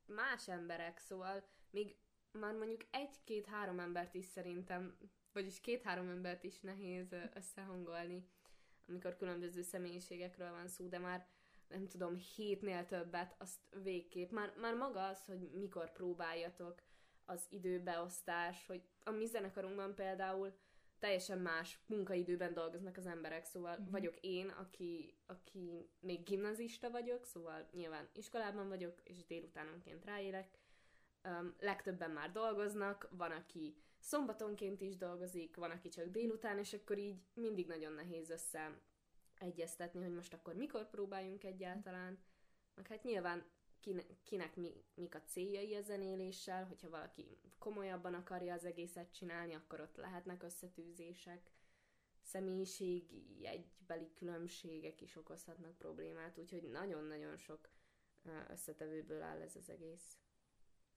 más 0.06 0.48
emberek, 0.48 0.98
szóval 0.98 1.44
még 1.70 1.96
már 2.32 2.54
mondjuk 2.54 2.84
egy-két-három 2.90 3.78
embert 3.78 4.14
is 4.14 4.24
szerintem, 4.24 4.96
vagyis 5.32 5.60
két-három 5.60 6.08
embert 6.08 6.44
is 6.44 6.60
nehéz 6.60 7.14
összehangolni, 7.34 8.28
amikor 8.88 9.16
különböző 9.16 9.62
személyiségekről 9.62 10.50
van 10.50 10.68
szó, 10.68 10.86
de 10.86 10.98
már 10.98 11.26
nem 11.68 11.86
tudom, 11.86 12.16
hétnél 12.16 12.86
többet, 12.86 13.34
azt 13.38 13.58
végképp. 13.82 14.30
Már, 14.30 14.52
már 14.56 14.74
maga 14.74 15.06
az, 15.06 15.24
hogy 15.24 15.50
mikor 15.52 15.92
próbáljatok, 15.92 16.82
az 17.28 17.46
időbeosztás, 17.48 18.66
hogy 18.66 18.82
a 19.04 19.10
mi 19.10 19.26
zenekarunkban 19.26 19.94
például 19.94 20.52
teljesen 20.98 21.38
más 21.38 21.78
munkaidőben 21.86 22.54
dolgoznak 22.54 22.96
az 22.96 23.06
emberek, 23.06 23.44
szóval 23.44 23.72
uh-huh. 23.72 23.90
vagyok 23.90 24.16
én, 24.20 24.48
aki, 24.48 25.18
aki 25.26 25.90
még 26.00 26.22
gimnazista 26.22 26.90
vagyok, 26.90 27.24
szóval 27.24 27.68
nyilván 27.72 28.08
iskolában 28.12 28.68
vagyok, 28.68 29.00
és 29.04 29.26
délutánonként 29.26 30.04
ráérek. 30.04 30.58
Um, 31.24 31.54
legtöbben 31.58 32.10
már 32.10 32.32
dolgoznak, 32.32 33.08
van, 33.10 33.30
aki 33.30 33.76
szombatonként 33.98 34.80
is 34.80 34.96
dolgozik, 34.96 35.56
van, 35.56 35.70
aki 35.70 35.88
csak 35.88 36.06
délután, 36.06 36.58
és 36.58 36.72
akkor 36.72 36.98
így 36.98 37.22
mindig 37.34 37.66
nagyon 37.66 37.92
nehéz 37.92 38.30
össze 38.30 38.80
egyeztetni, 39.38 40.02
hogy 40.02 40.14
most 40.14 40.32
akkor 40.32 40.54
mikor 40.54 40.88
próbáljunk 40.88 41.44
egyáltalán. 41.44 42.18
Meg 42.74 42.86
hát 42.86 43.04
nyilván 43.04 43.44
kinek 44.22 44.56
mi, 44.56 44.84
mik 44.94 45.14
a 45.14 45.22
céljai 45.22 45.74
a 45.74 45.80
zenéléssel, 45.80 46.66
hogyha 46.66 46.90
valaki 46.90 47.38
komolyabban 47.58 48.14
akarja 48.14 48.54
az 48.54 48.64
egészet 48.64 49.12
csinálni, 49.12 49.54
akkor 49.54 49.80
ott 49.80 49.96
lehetnek 49.96 50.42
összetűzések, 50.42 51.50
személyiségi, 52.22 53.46
egybeli 53.46 54.12
különbségek 54.14 55.00
is 55.00 55.16
okozhatnak 55.16 55.78
problémát, 55.78 56.38
úgyhogy 56.38 56.62
nagyon-nagyon 56.62 57.36
sok 57.36 57.68
összetevőből 58.48 59.22
áll 59.22 59.40
ez 59.40 59.56
az 59.56 59.70
egész. 59.70 60.18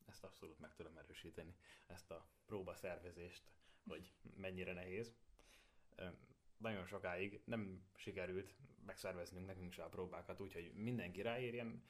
Ezt 0.05 0.23
abszolút 0.23 0.59
meg 0.59 0.73
tudom 0.73 0.97
erősíteni, 0.97 1.55
ezt 1.87 2.11
a 2.11 2.29
próbaszervezést, 2.45 3.43
hogy 3.87 4.13
mennyire 4.35 4.73
nehéz. 4.73 5.13
Nagyon 6.61 6.85
sokáig 6.85 7.41
nem 7.45 7.83
sikerült 7.95 8.53
megszerveznünk 8.85 9.45
nekünk 9.45 9.71
se 9.71 9.83
a 9.83 9.89
próbákat, 9.89 10.39
úgyhogy 10.39 10.71
mindenki 10.73 11.21
ráérjen, 11.21 11.83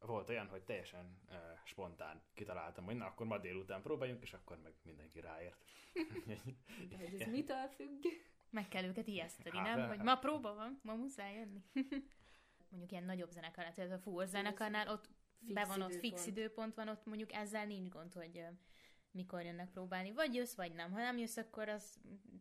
volt 0.00 0.28
olyan, 0.28 0.48
hogy 0.48 0.62
teljesen 0.62 1.18
uh, 1.28 1.34
spontán 1.64 2.22
kitaláltam, 2.34 2.84
hogy 2.84 2.96
na, 2.96 3.06
akkor 3.06 3.26
ma 3.26 3.38
délután 3.38 3.82
próbáljunk, 3.82 4.22
és 4.22 4.32
akkor 4.32 4.58
meg 4.62 4.74
mindenki 4.82 5.20
ráért. 5.20 5.64
De 6.90 6.96
hogy 6.96 7.20
ez 7.20 7.28
mitől 7.28 7.66
függ? 7.66 8.04
Meg 8.50 8.68
kell 8.68 8.84
őket 8.84 9.06
ijeszteni, 9.06 9.58
hát, 9.58 9.76
nem? 9.76 9.88
Hogy 9.88 10.02
ma 10.02 10.16
próba 10.18 10.54
van, 10.54 10.80
ma 10.82 10.94
muszáj 10.94 11.34
jönni. 11.34 11.64
mondjuk 12.70 12.92
ilyen 12.92 13.04
nagyobb 13.04 13.30
zenekarnál, 13.30 13.74
tehát 13.74 13.92
a 13.92 13.98
fúr 13.98 14.26
zenekarnál 14.26 14.88
ott 14.88 15.08
fix 15.38 15.52
be 15.52 15.64
van 15.64 15.82
ott, 15.82 15.90
időpont. 15.90 16.14
fix 16.14 16.26
időpont 16.26 16.74
van 16.74 16.88
ott, 16.88 17.06
mondjuk 17.06 17.32
ezzel 17.32 17.66
nincs 17.66 17.88
gond, 17.88 18.14
hogy 18.14 18.44
mikor 19.10 19.42
jönnek 19.42 19.70
próbálni. 19.70 20.12
Vagy 20.12 20.34
jössz, 20.34 20.54
vagy 20.54 20.72
nem. 20.72 20.92
Ha 20.92 20.98
nem 20.98 21.18
jössz, 21.18 21.36
akkor 21.36 21.68
az 21.68 21.98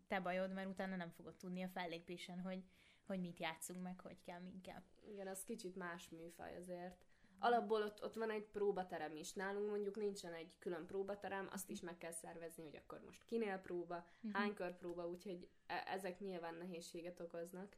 te 0.08 0.20
bajod, 0.20 0.54
mert 0.54 0.70
utána 0.70 0.96
nem 0.96 1.10
fogod 1.10 1.36
tudni 1.36 1.64
a 1.64 1.68
fellépésen, 1.68 2.40
hogy, 2.40 2.64
hogy 3.06 3.20
mit 3.20 3.40
játszunk 3.40 3.82
meg, 3.82 4.00
hogy 4.00 4.22
kell, 4.22 4.40
mint 4.40 4.62
kell. 4.62 4.82
Igen, 5.02 5.28
az 5.28 5.44
kicsit 5.44 5.76
más 5.76 6.10
műfaj 6.10 6.58
azért 6.58 7.06
alapból 7.40 7.82
ott, 7.82 8.04
ott 8.04 8.16
van 8.16 8.30
egy 8.30 8.46
próbaterem 8.46 9.16
is. 9.16 9.34
Nálunk 9.34 9.70
mondjuk 9.70 9.96
nincsen 9.96 10.34
egy 10.34 10.58
külön 10.60 10.86
próbaterem, 10.86 11.50
azt 11.52 11.70
is 11.70 11.82
meg 11.82 11.98
kell 11.98 12.12
szervezni, 12.12 12.64
hogy 12.64 12.76
akkor 12.76 13.02
most 13.06 13.26
kinél 13.26 13.58
próba, 13.58 13.96
uh-huh. 13.96 14.42
hánykor 14.42 14.78
próba, 14.78 15.08
úgyhogy 15.08 15.50
e- 15.66 15.84
ezek 15.88 16.20
nyilván 16.20 16.56
nehézséget 16.56 17.20
okoznak. 17.20 17.78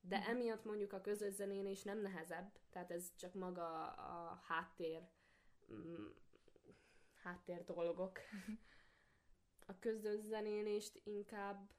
De 0.00 0.16
uh-huh. 0.16 0.32
emiatt 0.32 0.64
mondjuk 0.64 0.92
a 0.92 1.00
közös 1.00 1.32
zenélés 1.32 1.82
nem 1.82 2.00
nehezebb, 2.00 2.58
tehát 2.70 2.90
ez 2.90 3.12
csak 3.16 3.34
maga 3.34 3.86
a 3.86 4.42
háttér, 4.46 5.08
mm, 5.72 6.06
háttér 7.22 7.64
dolgok. 7.64 8.18
A 9.66 9.78
közös 9.78 10.20
zenélést 10.20 11.00
inkább... 11.04 11.70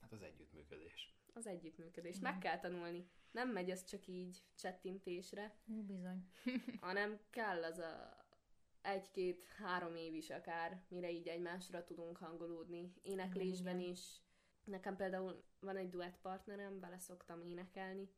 Hát 0.00 0.12
az 0.12 0.22
együttműködés. 0.22 1.16
Az 1.32 1.46
együttműködés. 1.46 2.18
Meg 2.18 2.38
kell 2.38 2.58
tanulni 2.58 3.10
nem 3.30 3.48
megy 3.48 3.70
ez 3.70 3.84
csak 3.84 4.06
így 4.06 4.44
csettintésre. 4.54 5.56
Bizony. 5.64 6.28
hanem 6.80 7.20
kell 7.30 7.64
az 7.64 7.78
a 7.78 8.26
egy-két-három 8.82 9.96
év 9.96 10.14
is 10.14 10.30
akár, 10.30 10.84
mire 10.88 11.10
így 11.10 11.28
egymásra 11.28 11.84
tudunk 11.84 12.16
hangolódni. 12.16 12.92
Éneklésben 13.02 13.78
Igen. 13.78 13.90
is. 13.90 14.22
Nekem 14.64 14.96
például 14.96 15.44
van 15.60 15.76
egy 15.76 15.88
duett 15.88 16.18
partnerem, 16.20 16.80
vele 16.80 16.98
szoktam 16.98 17.42
énekelni, 17.42 18.10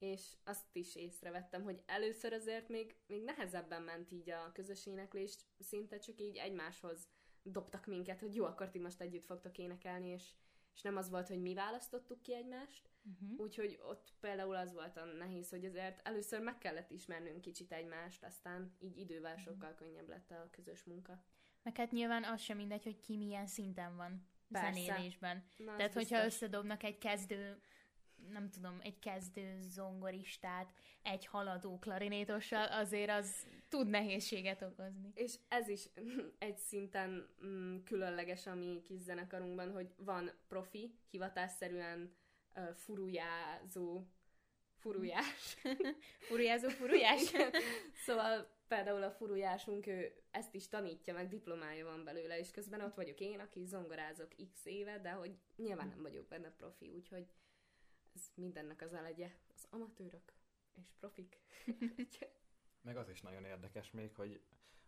és 0.00 0.36
azt 0.44 0.76
is 0.76 0.96
észrevettem, 0.96 1.62
hogy 1.62 1.82
először 1.86 2.32
azért 2.32 2.68
még, 2.68 2.96
még 3.06 3.24
nehezebben 3.24 3.82
ment 3.82 4.10
így 4.10 4.30
a 4.30 4.52
közös 4.52 4.86
éneklés, 4.86 5.38
szinte 5.58 5.98
csak 5.98 6.20
így 6.20 6.36
egymáshoz 6.36 7.08
dobtak 7.42 7.86
minket, 7.86 8.20
hogy 8.20 8.34
jó, 8.34 8.44
akkor 8.44 8.70
ti 8.70 8.78
most 8.78 9.00
együtt 9.00 9.24
fogtok 9.24 9.58
énekelni, 9.58 10.08
és, 10.08 10.30
és 10.74 10.82
nem 10.82 10.96
az 10.96 11.10
volt, 11.10 11.28
hogy 11.28 11.40
mi 11.40 11.54
választottuk 11.54 12.22
ki 12.22 12.34
egymást, 12.34 12.90
Uh-huh. 13.04 13.40
Úgyhogy 13.40 13.78
ott 13.82 14.12
például 14.20 14.54
az 14.54 14.72
volt 14.72 14.96
a 14.96 15.04
nehéz, 15.04 15.50
hogy 15.50 15.64
azért 15.64 16.06
először 16.06 16.40
meg 16.40 16.58
kellett 16.58 16.90
ismernünk 16.90 17.40
kicsit 17.40 17.72
egymást, 17.72 18.24
aztán 18.24 18.76
így 18.78 18.98
idővel 18.98 19.34
uh-huh. 19.34 19.46
sokkal 19.46 19.74
könnyebb 19.74 20.08
lett 20.08 20.30
a 20.30 20.48
közös 20.50 20.84
munka. 20.84 21.24
Meg 21.62 21.76
hát 21.76 21.90
nyilván 21.90 22.24
az 22.24 22.40
sem 22.40 22.56
mindegy, 22.56 22.84
hogy 22.84 23.00
ki 23.00 23.16
milyen 23.16 23.46
szinten 23.46 23.96
van 23.96 24.28
Persze. 24.50 24.80
zenélésben. 24.80 25.44
Na, 25.56 25.76
Tehát, 25.76 25.94
hogyha 25.94 26.22
biztos. 26.22 26.34
összedobnak 26.34 26.82
egy 26.82 26.98
kezdő 26.98 27.60
nem 28.32 28.50
tudom, 28.50 28.78
egy 28.82 28.98
kezdő 28.98 29.58
zongoristát 29.62 30.72
egy 31.02 31.26
haladó 31.26 31.78
klarinétossal, 31.78 32.66
azért 32.66 33.10
az 33.10 33.46
tud 33.68 33.88
nehézséget 33.88 34.62
okozni. 34.62 35.12
És 35.14 35.34
ez 35.48 35.68
is 35.68 35.88
egy 36.38 36.58
szinten 36.58 37.28
mm, 37.44 37.76
különleges 37.84 38.46
a 38.46 38.54
mi 38.54 38.82
kis 38.84 39.00
zenekarunkban, 39.00 39.72
hogy 39.72 39.90
van 39.96 40.30
profi, 40.48 40.94
hivatásszerűen 41.10 42.14
uh, 42.54 42.74
furujázó 42.74 44.06
furujás. 44.80 45.56
furujázó 46.28 46.68
furujás? 46.68 47.32
szóval 48.06 48.58
például 48.68 49.02
a 49.02 49.10
furujásunk, 49.10 49.86
ő 49.86 50.12
ezt 50.30 50.54
is 50.54 50.68
tanítja, 50.68 51.14
meg 51.14 51.28
diplomája 51.28 51.84
van 51.84 52.04
belőle, 52.04 52.38
és 52.38 52.50
közben 52.50 52.80
ott 52.80 52.94
vagyok 52.94 53.20
én, 53.20 53.40
aki 53.40 53.64
zongorázok 53.64 54.28
x 54.52 54.64
éve, 54.64 54.98
de 54.98 55.10
hogy 55.10 55.38
nyilván 55.56 55.88
nem 55.88 56.02
vagyok 56.02 56.28
benne 56.28 56.50
profi, 56.50 56.90
úgyhogy 56.94 57.26
ez 58.14 58.30
mindennek 58.34 58.82
az 58.82 58.92
elegye. 58.92 59.30
Az 59.54 59.66
amatőrök 59.70 60.32
és 60.74 60.90
profik. 60.98 61.40
meg 62.82 62.96
az 62.96 63.08
is 63.08 63.20
nagyon 63.20 63.44
érdekes 63.44 63.90
még, 63.90 64.14
hogy 64.14 64.40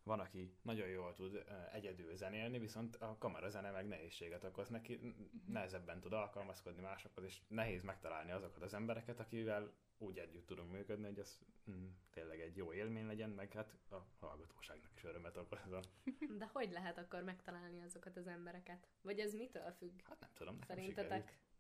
van, 0.04 0.20
aki 0.20 0.54
nagyon 0.62 0.88
jól 0.88 1.14
tud 1.14 1.44
egyedül 1.72 2.14
zenélni, 2.14 2.58
viszont 2.58 2.96
a 2.96 3.16
kamerazene 3.18 3.70
meg 3.70 3.86
nehézséget 3.86 4.44
okoz 4.44 4.68
neki, 4.68 4.94
mhm. 4.94 5.52
nehezebben 5.52 6.00
tud 6.00 6.12
alkalmazkodni 6.12 6.82
másokhoz, 6.82 7.24
és 7.24 7.40
nehéz 7.48 7.82
megtalálni 7.82 8.30
azokat 8.30 8.62
az 8.62 8.74
embereket, 8.74 9.20
akivel 9.20 9.72
úgy 9.98 10.18
együtt 10.18 10.46
tudunk 10.46 10.72
működni, 10.72 11.06
hogy 11.06 11.18
ez 11.18 11.38
mm, 11.70 11.86
tényleg 12.10 12.40
egy 12.40 12.56
jó 12.56 12.72
élmény 12.72 13.06
legyen, 13.06 13.30
meg 13.30 13.52
hát 13.52 13.74
a 13.90 13.96
hallgatóságnak 14.20 14.90
is 14.94 15.04
örömet 15.04 15.36
okozza. 15.36 15.80
De 16.38 16.50
hogy 16.52 16.70
lehet 16.70 16.98
akkor 16.98 17.22
megtalálni 17.22 17.82
azokat 17.82 18.16
az 18.16 18.26
embereket? 18.26 18.88
Vagy 19.00 19.18
ez 19.18 19.34
mitől 19.34 19.70
függ? 19.70 20.00
Hát 20.04 20.20
nem 20.20 20.30
tudom, 20.34 20.56
nekem 20.58 20.76
Szerintetek? 20.76 21.20
Sikerült. 21.20 21.51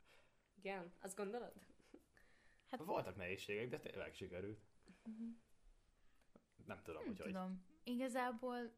Igen, 0.62 0.92
azt 1.00 1.16
gondolod? 1.16 1.52
Hát... 2.70 2.84
Voltak 2.84 3.16
nehézségek, 3.16 3.68
de 3.68 3.78
tényleg 3.78 4.14
sikerült. 4.14 4.60
Uh-huh. 5.04 5.28
nem 6.66 6.80
tudom, 6.82 7.02
Nem 7.02 7.10
hogy 7.10 7.20
hogy. 7.20 7.32
tudom. 7.32 7.64
Igazából 7.84 8.72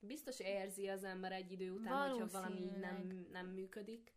Biztos 0.00 0.40
érzi 0.40 0.88
az 0.88 1.04
ember 1.04 1.32
egy 1.32 1.52
idő 1.52 1.72
után, 1.72 2.10
hogyha 2.10 2.26
valami 2.26 2.60
így 2.60 2.76
nem, 2.78 3.26
nem 3.32 3.46
működik. 3.46 4.14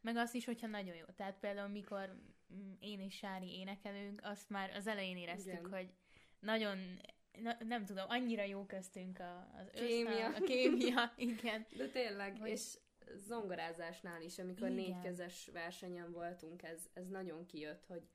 Meg 0.00 0.16
azt 0.16 0.34
is, 0.34 0.44
hogyha 0.44 0.66
nagyon 0.66 0.96
jó. 0.96 1.04
Tehát 1.16 1.38
például, 1.38 1.68
mikor 1.68 2.16
mm, 2.54 2.72
én 2.80 3.00
és 3.00 3.14
Sári 3.16 3.58
énekelünk, 3.58 4.20
azt 4.22 4.48
már 4.50 4.70
az 4.70 4.86
elején 4.86 5.16
éreztük, 5.16 5.52
Igen. 5.52 5.70
hogy 5.70 5.92
nagyon, 6.38 6.78
na, 7.32 7.56
nem 7.64 7.84
tudom, 7.84 8.04
annyira 8.08 8.42
jó 8.42 8.64
köztünk 8.66 9.18
a, 9.18 9.50
az 9.54 9.70
Kémia. 9.74 10.10
Összhang, 10.10 10.34
a 10.34 10.40
kémia, 10.46 11.12
igen. 11.30 11.66
De 11.76 11.88
tényleg, 11.88 12.38
Hogy- 12.38 12.50
és 12.50 12.78
zongorázásnál 13.14 14.22
is, 14.22 14.38
amikor 14.38 14.70
Igen. 14.70 14.84
négykezes 14.84 15.46
versenyen 15.52 16.12
voltunk, 16.12 16.62
ez, 16.62 16.88
ez 16.92 17.08
nagyon 17.08 17.46
kijött, 17.46 17.84
hogy, 17.86 18.08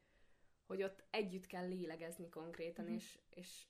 hogy 0.65 0.83
ott 0.83 1.03
együtt 1.09 1.45
kell 1.45 1.67
lélegezni 1.67 2.29
konkrétan, 2.29 2.85
Mhm. 2.85 2.93
és, 2.93 3.19
és 3.29 3.65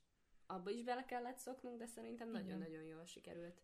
abba 0.46 0.70
is 0.70 0.84
bele 0.84 1.06
kellett 1.06 1.38
szoknunk, 1.38 1.78
de 1.78 1.86
szerintem 1.86 2.32
nagyon-nagyon 2.32 2.84
jól 2.84 3.06
sikerült. 3.06 3.62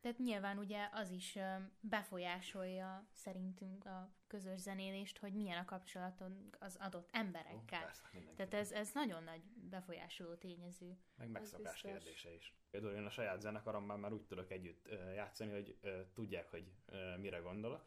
Tehát 0.00 0.18
nyilván 0.18 0.58
ugye 0.58 0.88
az 0.92 1.10
is 1.10 1.38
befolyásolja 1.80 3.08
szerintünk 3.12 3.84
a 3.84 4.14
közös 4.32 4.58
zenélést, 4.60 5.18
hogy 5.18 5.32
milyen 5.34 5.58
a 5.58 5.64
kapcsolatunk 5.64 6.56
az 6.60 6.76
adott 6.80 7.06
Ó, 7.06 7.18
emberekkel. 7.18 7.80
persze, 7.80 8.02
mindenki. 8.12 8.36
Tehát 8.36 8.54
ez, 8.54 8.72
ez 8.72 8.90
nagyon 8.94 9.24
nagy 9.24 9.42
befolyásoló 9.70 10.34
tényező. 10.34 10.96
Meg 11.16 11.28
megszokás 11.28 11.80
kérdése 11.80 12.34
is. 12.34 12.54
Például 12.70 12.92
én 12.94 13.04
a 13.04 13.10
saját 13.10 13.40
zenekarommal 13.40 13.96
már 13.96 14.12
úgy 14.12 14.24
tudok 14.26 14.50
együtt 14.50 14.88
játszani, 15.14 15.50
hogy 15.50 15.78
tudják, 16.14 16.50
hogy 16.50 16.72
mire 17.20 17.38
gondolok, 17.38 17.84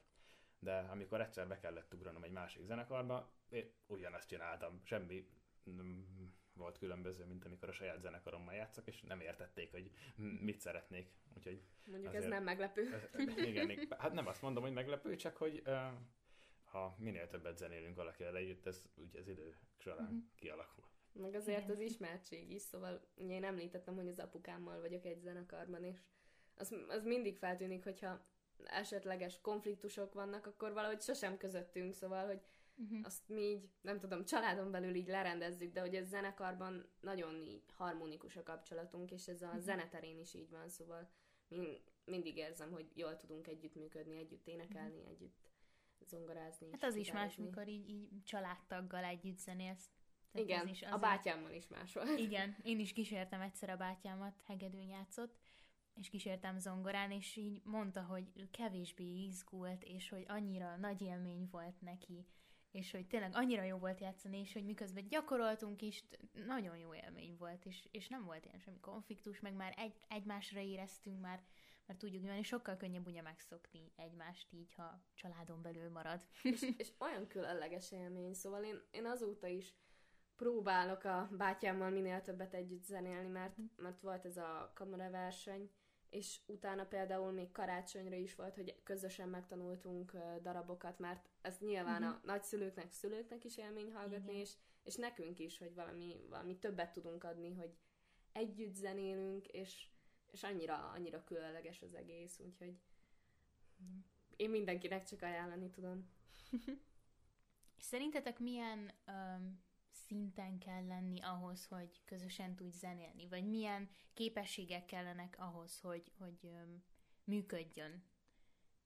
de 0.60 0.78
amikor 0.78 1.22
egyszer 1.22 1.48
be 1.48 1.60
kellett 1.60 1.94
ugranom 1.94 2.24
egy 2.24 2.32
másik 2.32 2.64
zenekarba, 2.66 3.32
én 3.50 3.72
ugyanezt 3.88 4.28
csináltam. 4.28 4.82
Semmi 4.84 5.28
nem 5.64 6.06
volt 6.54 6.78
különböző, 6.78 7.26
mint 7.26 7.46
amikor 7.46 7.70
a 7.70 7.74
saját 7.74 8.02
zenekarommal 8.02 8.54
játszok, 8.54 8.88
és 8.88 9.02
nem 9.02 9.20
értették, 9.22 9.72
hogy 9.72 9.92
mit 10.40 10.60
szeretnék. 10.60 11.10
Úgyhogy 11.38 11.62
Mondjuk 11.86 12.08
Azért- 12.08 12.24
ez 12.24 12.30
nem 12.30 12.44
meglepő. 12.44 12.94
ez- 12.94 13.38
igen, 13.38 13.70
igen, 13.70 13.88
hát 13.98 14.14
nem 14.14 14.28
azt 14.28 14.42
mondom, 14.42 14.64
hogy 14.64 14.74
meglepő, 14.74 15.16
csak 15.16 15.38
hogy 15.38 15.64
ha 16.76 16.96
minél 17.00 17.28
többet 17.28 17.58
zenélünk 17.58 17.96
valakivel 17.96 18.36
együtt, 18.36 18.66
ez 18.66 18.90
ugye 18.96 19.20
az 19.20 19.28
idő 19.28 19.56
során 19.78 20.06
Mhm. 20.12 20.18
kialakul. 20.36 20.84
Meg 21.12 21.34
azért 21.36 21.70
az 21.70 21.80
ismertség 21.80 22.52
is, 22.52 22.62
szóval 22.62 23.02
ugye 23.16 23.34
én 23.34 23.44
említettem, 23.44 23.96
hogy 23.96 24.08
az 24.08 24.20
apukámmal 24.20 24.80
vagyok 24.80 25.06
egy 25.06 25.20
zenekarban, 25.20 25.84
és 25.84 25.98
az, 26.56 26.76
az 26.88 27.04
mindig 27.04 27.38
feltűnik, 27.38 27.84
hogyha 27.84 28.26
esetleges 28.64 29.42
konfliktusok 29.42 30.14
vannak, 30.14 30.46
akkor 30.46 30.74
valahogy 30.74 31.02
sosem 31.02 31.38
közöttünk, 31.38 31.94
szóval, 31.94 32.26
hogy 32.26 32.42
Uh-huh. 32.78 33.00
azt 33.04 33.28
mi 33.30 33.42
így, 33.42 33.70
nem 33.82 34.00
tudom, 34.00 34.26
családon 34.26 34.72
belül 34.72 34.96
így 34.96 35.08
lerendezzük, 35.08 35.74
de 35.74 35.80
hogy 35.80 35.96
ez 35.96 36.08
zenekarban 36.08 36.90
nagyon 37.00 37.36
így 37.36 37.64
harmonikus 37.76 38.36
a 38.36 38.44
kapcsolatunk, 38.44 39.12
és 39.12 39.28
ez 39.28 39.42
a 39.42 39.48
Mhm. 39.48 39.60
zeneterén 39.60 40.20
is 40.20 40.34
így 40.34 40.50
van, 40.50 40.70
szóval 40.70 41.10
min- 41.48 41.82
mindig 42.06 42.38
érzem, 42.38 42.72
hogy 42.72 42.86
jól 42.94 43.16
tudunk 43.18 43.48
együttműködni, 43.48 44.18
együtt 44.18 44.48
énekelni, 44.48 45.06
együtt 45.08 45.50
zongorázni. 46.06 46.68
Hát 46.72 46.84
az 46.84 46.96
is 46.96 47.12
más, 47.12 47.36
mikor 47.36 47.68
így, 47.68 47.90
így 47.90 48.24
családtaggal 48.24 49.04
együtt 49.04 49.38
zenélsz. 49.38 49.90
Tehát 50.32 50.48
Igen, 50.48 50.62
az 50.62 50.70
is, 50.70 50.82
a 50.82 50.98
bátyámmal 50.98 51.52
is 51.52 51.68
más 51.68 51.94
volt. 51.94 52.20
Igen, 52.28 52.56
én 52.64 52.80
is 52.80 52.94
kísértem 52.94 53.42
egyszer 53.42 53.70
a 53.70 53.78
bátyámat, 53.78 54.42
hegedűn 54.46 54.88
játszott, 54.88 55.38
és 55.96 56.10
kísértem 56.10 56.60
zongorán, 56.60 57.12
és 57.12 57.36
így 57.36 57.62
mondta, 57.64 58.02
hogy 58.02 58.32
ő 58.36 58.50
kevésbé 58.52 59.24
izgult, 59.24 59.84
és 59.84 60.10
hogy 60.10 60.26
annyira 60.28 60.76
nagy 60.76 61.02
élmény 61.02 61.48
volt 61.52 61.82
neki, 61.82 62.26
és 62.72 62.92
hogy 62.92 63.08
tényleg 63.08 63.32
annyira 63.34 63.64
jó 63.64 63.78
volt 63.78 64.00
játszani, 64.00 64.40
és 64.40 64.54
hogy 64.54 64.66
miközben 64.66 65.08
gyakoroltunk 65.08 65.82
is, 65.82 66.04
nagyon 66.46 66.78
jó 66.78 66.96
élmény 66.96 67.36
volt, 67.38 67.66
és, 67.66 67.88
és 67.92 68.08
nem 68.08 68.24
volt 68.24 68.46
ilyen 68.46 68.60
semmi 68.60 68.80
konfliktus, 68.80 69.40
meg 69.40 69.54
már 69.54 69.74
egy, 69.78 69.96
egymásra 70.08 70.60
éreztünk, 70.60 71.22
már, 71.22 71.44
már 71.86 71.98
tudjuk 71.98 72.38
és 72.38 72.48
sokkal 72.48 72.78
könnyebb 72.78 73.08
ugye 73.08 73.22
megszokni 73.22 73.92
egymást 73.96 74.52
így, 74.52 74.74
ha 74.74 75.04
családon 75.14 75.62
belül 75.62 75.90
marad. 75.90 76.26
és, 76.44 76.74
és 76.78 76.92
olyan 76.98 77.28
különleges 77.28 77.92
élmény, 77.92 78.34
szóval 78.34 78.64
én, 78.64 78.82
én 78.92 79.06
azóta 79.06 79.48
is 79.48 79.74
próbálok 80.36 81.04
a 81.04 81.30
bátyámmal 81.32 81.90
minél 81.90 82.22
többet 82.22 82.54
együtt 82.54 82.84
zenélni, 82.84 83.28
mert, 83.30 83.56
mert 83.76 84.02
volt 84.02 84.26
ez 84.26 84.38
a 84.38 84.72
kamaraverseny, 84.74 85.72
és 86.10 86.40
utána 86.46 86.86
például 86.86 87.32
még 87.32 87.52
karácsonyra 87.52 88.16
is 88.16 88.36
volt, 88.36 88.56
hogy 88.56 88.80
közösen 88.84 89.30
megtanultunk 89.30 90.18
darabokat, 90.42 91.00
mert 91.00 91.30
ez 91.42 91.58
nyilván 91.60 92.04
a 92.04 92.20
nagyszülőknek, 92.24 92.92
szülőknek 92.92 93.44
is 93.44 93.58
élmény 93.58 93.94
hallgatni, 93.94 94.32
Igen. 94.32 94.42
és, 94.42 94.54
és 94.84 94.96
nekünk 94.96 95.40
is, 95.40 95.58
hogy 95.58 95.74
valami, 95.74 96.26
valami 96.30 96.58
többet 96.58 96.92
tudunk 96.92 97.24
adni, 97.24 97.54
hogy 97.54 97.76
együtt 98.32 98.74
zenélünk, 98.74 99.48
és, 99.48 99.88
és 100.36 100.44
annyira, 100.44 100.90
annyira 100.90 101.24
különleges 101.24 101.82
az 101.82 101.94
egész, 101.94 102.40
úgyhogy 102.40 102.80
én 104.36 104.50
mindenkinek 104.50 105.04
csak 105.04 105.22
ajánlani 105.22 105.70
tudom. 105.70 106.10
Szerintetek 107.78 108.40
milyen 108.40 108.92
öm, 109.06 109.64
szinten 109.92 110.60
kell 110.60 110.86
lenni 110.86 111.22
ahhoz, 111.22 111.66
hogy 111.66 112.02
közösen 112.06 112.56
tudj 112.56 112.78
zenélni? 112.78 113.28
Vagy 113.28 113.50
milyen 113.50 113.90
képességek 114.14 114.86
kellenek 114.86 115.36
ahhoz, 115.40 115.80
hogy, 115.80 116.12
hogy 116.18 116.40
öm, 116.42 116.84
működjön 117.24 118.04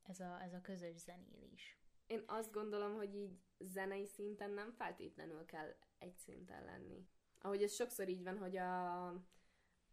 ez 0.04 0.20
a, 0.20 0.42
ez 0.42 0.54
a 0.54 0.62
közös 0.62 0.98
zenélés? 0.98 1.78
Én 2.08 2.24
azt 2.26 2.52
gondolom, 2.52 2.96
hogy 2.96 3.16
így 3.16 3.40
zenei 3.60 4.06
szinten 4.06 4.52
nem 4.52 4.72
feltétlenül 4.72 5.46
kell 5.46 5.76
egy 5.98 6.18
szinten 6.18 6.66
lenni. 6.66 7.08
Ahogy 7.42 7.64
ez 7.64 7.74
sokszor 7.74 8.08
így 8.08 8.24
van, 8.24 8.38
hogy 8.38 8.58
a, 8.58 9.08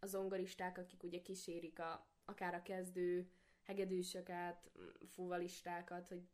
a 0.07 0.09
zongoristák, 0.09 0.79
akik 0.79 1.03
ugye 1.03 1.23
kísérik 1.23 1.79
a, 1.79 2.07
akár 2.25 2.55
a 2.55 2.62
kezdő 2.62 3.31
hegedűsöket, 3.62 4.71
fuvalistákat, 5.11 6.09
hogy 6.09 6.29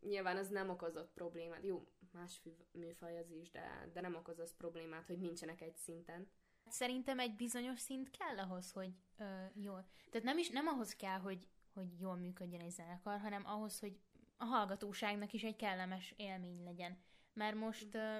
nyilván 0.00 0.36
az 0.36 0.48
nem 0.48 0.70
okozott 0.70 1.12
problémát. 1.12 1.64
Jó, 1.64 1.86
más 2.12 2.42
műfaj 2.72 3.18
az 3.18 3.30
is, 3.30 3.50
de, 3.50 3.90
de 3.92 4.00
nem 4.00 4.14
okoz 4.14 4.38
az 4.38 4.56
problémát, 4.56 5.06
hogy 5.06 5.18
nincsenek 5.18 5.60
egy 5.60 5.76
szinten. 5.76 6.28
Szerintem 6.68 7.18
egy 7.18 7.36
bizonyos 7.36 7.80
szint 7.80 8.10
kell 8.10 8.38
ahhoz, 8.38 8.72
hogy 8.72 8.92
ö, 9.18 9.44
jól... 9.54 9.86
Tehát 10.10 10.26
nem 10.26 10.38
is 10.38 10.48
nem 10.48 10.66
ahhoz 10.66 10.96
kell, 10.96 11.18
hogy, 11.18 11.48
hogy 11.72 11.98
jól 11.98 12.16
működjön 12.16 12.60
egy 12.60 12.70
zenekar, 12.70 13.20
hanem 13.20 13.46
ahhoz, 13.46 13.78
hogy 13.78 13.98
a 14.36 14.44
hallgatóságnak 14.44 15.32
is 15.32 15.42
egy 15.42 15.56
kellemes 15.56 16.14
élmény 16.16 16.62
legyen. 16.64 16.98
Mert 17.32 17.56
most, 17.56 17.94
ö, 17.94 18.18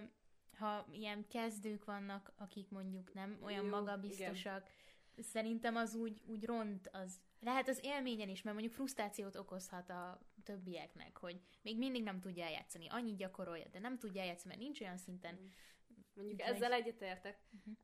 ha 0.61 0.87
ilyen 0.92 1.27
kezdők 1.29 1.85
vannak, 1.85 2.33
akik 2.37 2.70
mondjuk 2.70 3.14
nem 3.14 3.38
olyan 3.42 3.64
Jó, 3.64 3.70
magabiztosak, 3.70 4.70
szerintem 5.18 5.77
az 5.77 5.94
úgy, 5.94 6.23
úgy 6.27 6.44
ront 6.44 6.88
az... 6.92 7.20
Lehet 7.40 7.68
az 7.68 7.79
élményen 7.83 8.29
is, 8.29 8.42
mert 8.42 8.57
mondjuk 8.57 8.77
frusztrációt 8.77 9.37
okozhat 9.37 9.90
a 9.90 10.20
többieknek, 10.44 11.16
hogy 11.16 11.40
még 11.62 11.79
mindig 11.79 12.03
nem 12.03 12.20
tudja 12.20 12.44
eljátszani, 12.44 12.87
annyit 12.88 13.16
gyakorolja, 13.16 13.68
de 13.68 13.79
nem 13.79 13.99
tudja 13.99 14.20
eljátszani, 14.20 14.49
mert 14.49 14.61
nincs 14.66 14.81
olyan 14.81 14.96
szinten. 14.96 15.38
Mondjuk 16.14 16.40
Úgyhogy- 16.40 16.55
ezzel 16.55 16.73
egyetértek. 16.73 17.38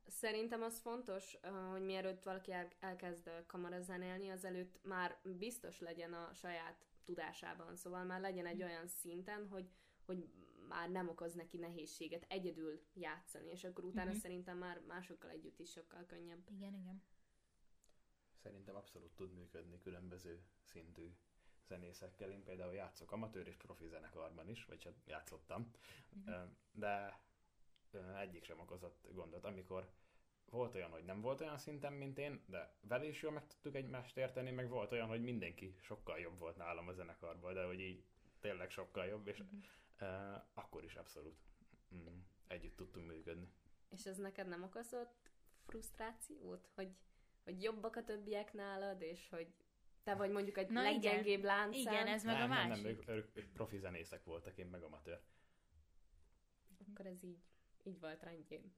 Szerintem 0.07 0.61
az 0.61 0.79
fontos, 0.79 1.37
hogy 1.71 1.81
mielőtt 1.81 2.23
valaki 2.23 2.51
el- 2.51 2.75
elkezd 2.79 3.29
kamarazenélni, 3.47 4.29
azelőtt 4.29 4.79
már 4.83 5.17
biztos 5.23 5.79
legyen 5.79 6.13
a 6.13 6.33
saját 6.33 6.85
tudásában, 7.03 7.75
szóval 7.75 8.03
már 8.03 8.21
legyen 8.21 8.45
egy 8.45 8.63
olyan 8.63 8.87
szinten, 8.87 9.47
hogy, 9.49 9.69
hogy 10.05 10.29
már 10.67 10.89
nem 10.89 11.09
okoz 11.09 11.33
neki 11.33 11.57
nehézséget 11.57 12.25
egyedül 12.29 12.81
játszani, 12.93 13.47
és 13.49 13.63
akkor 13.63 13.83
utána 13.83 14.09
Mhm. 14.09 14.19
szerintem 14.19 14.57
már 14.57 14.79
másokkal 14.87 15.29
együtt 15.29 15.59
is 15.59 15.71
sokkal 15.71 16.05
könnyebb. 16.05 16.49
Igen, 16.49 16.73
igen. 16.73 17.03
Szerintem 18.35 18.75
abszolút 18.75 19.15
tud 19.15 19.33
működni 19.33 19.79
különböző 19.79 20.41
szintű 20.63 21.13
zenészekkel. 21.67 22.31
Én 22.31 22.43
például 22.43 22.73
játszok 22.73 23.11
amatőr 23.11 23.47
és 23.47 23.55
profi 23.55 23.87
zenekarban 23.87 24.49
is, 24.49 24.65
vagy 24.65 24.83
hát 24.83 24.93
játszottam. 25.05 25.71
Ö, 26.25 26.43
de 26.71 27.19
egyik 28.19 28.43
sem 28.43 28.59
okozott 28.59 29.07
gondot. 29.13 29.43
Amikor 29.45 29.91
volt 30.49 30.75
olyan, 30.75 30.91
hogy 30.91 31.03
nem 31.05 31.21
volt 31.21 31.41
olyan 31.41 31.57
szinten, 31.57 31.93
mint 31.93 32.17
én, 32.17 32.43
de 32.45 32.77
vele 32.81 33.05
is 33.05 33.21
jól 33.21 33.31
meg 33.31 33.47
tudtuk 33.47 33.75
egymást 33.75 34.17
érteni, 34.17 34.51
meg 34.51 34.69
volt 34.69 34.91
olyan, 34.91 35.07
hogy 35.07 35.21
mindenki 35.21 35.75
sokkal 35.81 36.19
jobb 36.19 36.39
volt 36.39 36.57
nálam 36.57 36.87
a 36.87 36.93
zenekarban, 36.93 37.53
de 37.53 37.65
hogy 37.65 37.79
így 37.79 38.03
tényleg 38.39 38.69
sokkal 38.69 39.05
jobb, 39.05 39.27
és 39.27 39.37
Mhm. 39.37 39.57
Akkor 40.53 40.83
is 40.83 40.95
abszolút 40.95 41.37
mm, 41.95 42.19
együtt 42.47 42.75
tudtunk 42.75 43.07
működni. 43.07 43.51
És 43.89 44.05
ez 44.05 44.17
neked 44.17 44.47
nem 44.47 44.63
okozott 44.63 45.31
frusztrációt, 45.65 46.69
hogy, 46.75 46.95
hogy 47.43 47.63
jobbak 47.63 47.95
a 47.95 48.03
többiek 48.03 48.53
nálad, 48.53 49.01
és 49.01 49.29
hogy 49.29 49.53
te 50.03 50.15
vagy 50.15 50.31
mondjuk 50.31 50.57
egy 50.57 50.69
Na 50.69 50.81
leggyengébb 50.81 51.43
láncszám? 51.43 51.93
Igen, 51.93 52.07
ez 52.07 52.23
meg 52.23 52.35
a 52.35 52.37
nem, 52.37 52.49
nem, 52.49 52.67
másik. 52.67 52.83
nem, 52.83 52.91
ők, 52.91 53.07
ők, 53.07 53.37
ők 53.37 53.51
profi 53.51 53.77
zenészek 53.77 54.23
voltak, 54.23 54.57
én 54.57 54.67
meg 54.67 54.83
amatőr. 54.83 55.21
Akkor 56.89 57.05
ez 57.05 57.23
így, 57.23 57.39
így 57.83 57.99
volt 57.99 58.23
rendjén. 58.23 58.73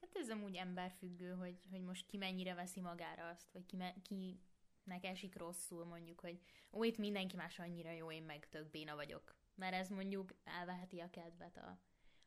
Hát 0.00 0.16
ez 0.16 0.30
amúgy 0.30 0.56
emberfüggő, 0.56 1.30
hogy, 1.30 1.66
hogy 1.70 1.82
most 1.82 2.06
ki 2.06 2.16
mennyire 2.16 2.54
veszi 2.54 2.80
magára 2.80 3.28
azt, 3.28 3.50
vagy 3.52 3.66
ki, 3.66 3.76
me- 3.76 4.02
kinek 4.02 5.04
esik 5.04 5.36
rosszul 5.36 5.84
mondjuk, 5.84 6.20
hogy 6.20 6.40
ó, 6.72 6.84
itt 6.84 6.98
mindenki 6.98 7.36
más 7.36 7.58
annyira 7.58 7.90
jó, 7.90 8.12
én 8.12 8.22
meg 8.22 8.48
tök 8.48 8.70
béna 8.70 8.94
vagyok. 8.94 9.36
Mert 9.54 9.74
ez 9.74 9.88
mondjuk 9.88 10.34
elveheti 10.44 11.00
a 11.00 11.10
kedvet 11.10 11.56
a, 11.56 11.78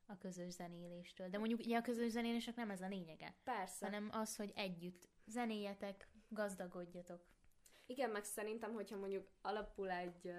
a 0.05 0.17
közös 0.17 0.53
zenéléstől. 0.53 1.29
De 1.29 1.37
mondjuk 1.37 1.59
ugye 1.59 1.77
a 1.77 1.81
közös 1.81 2.11
zenélésnek 2.11 2.55
nem 2.55 2.69
ez 2.69 2.81
a 2.81 2.87
lényege, 2.87 3.35
Persze. 3.43 3.85
hanem 3.85 4.09
az, 4.11 4.35
hogy 4.35 4.51
együtt 4.55 5.09
zenéjetek, 5.25 6.07
gazdagodjatok. 6.29 7.25
Igen, 7.85 8.09
meg 8.09 8.23
szerintem, 8.23 8.73
hogyha 8.73 8.97
mondjuk 8.97 9.31
alapul 9.41 9.91
egy, 9.91 10.31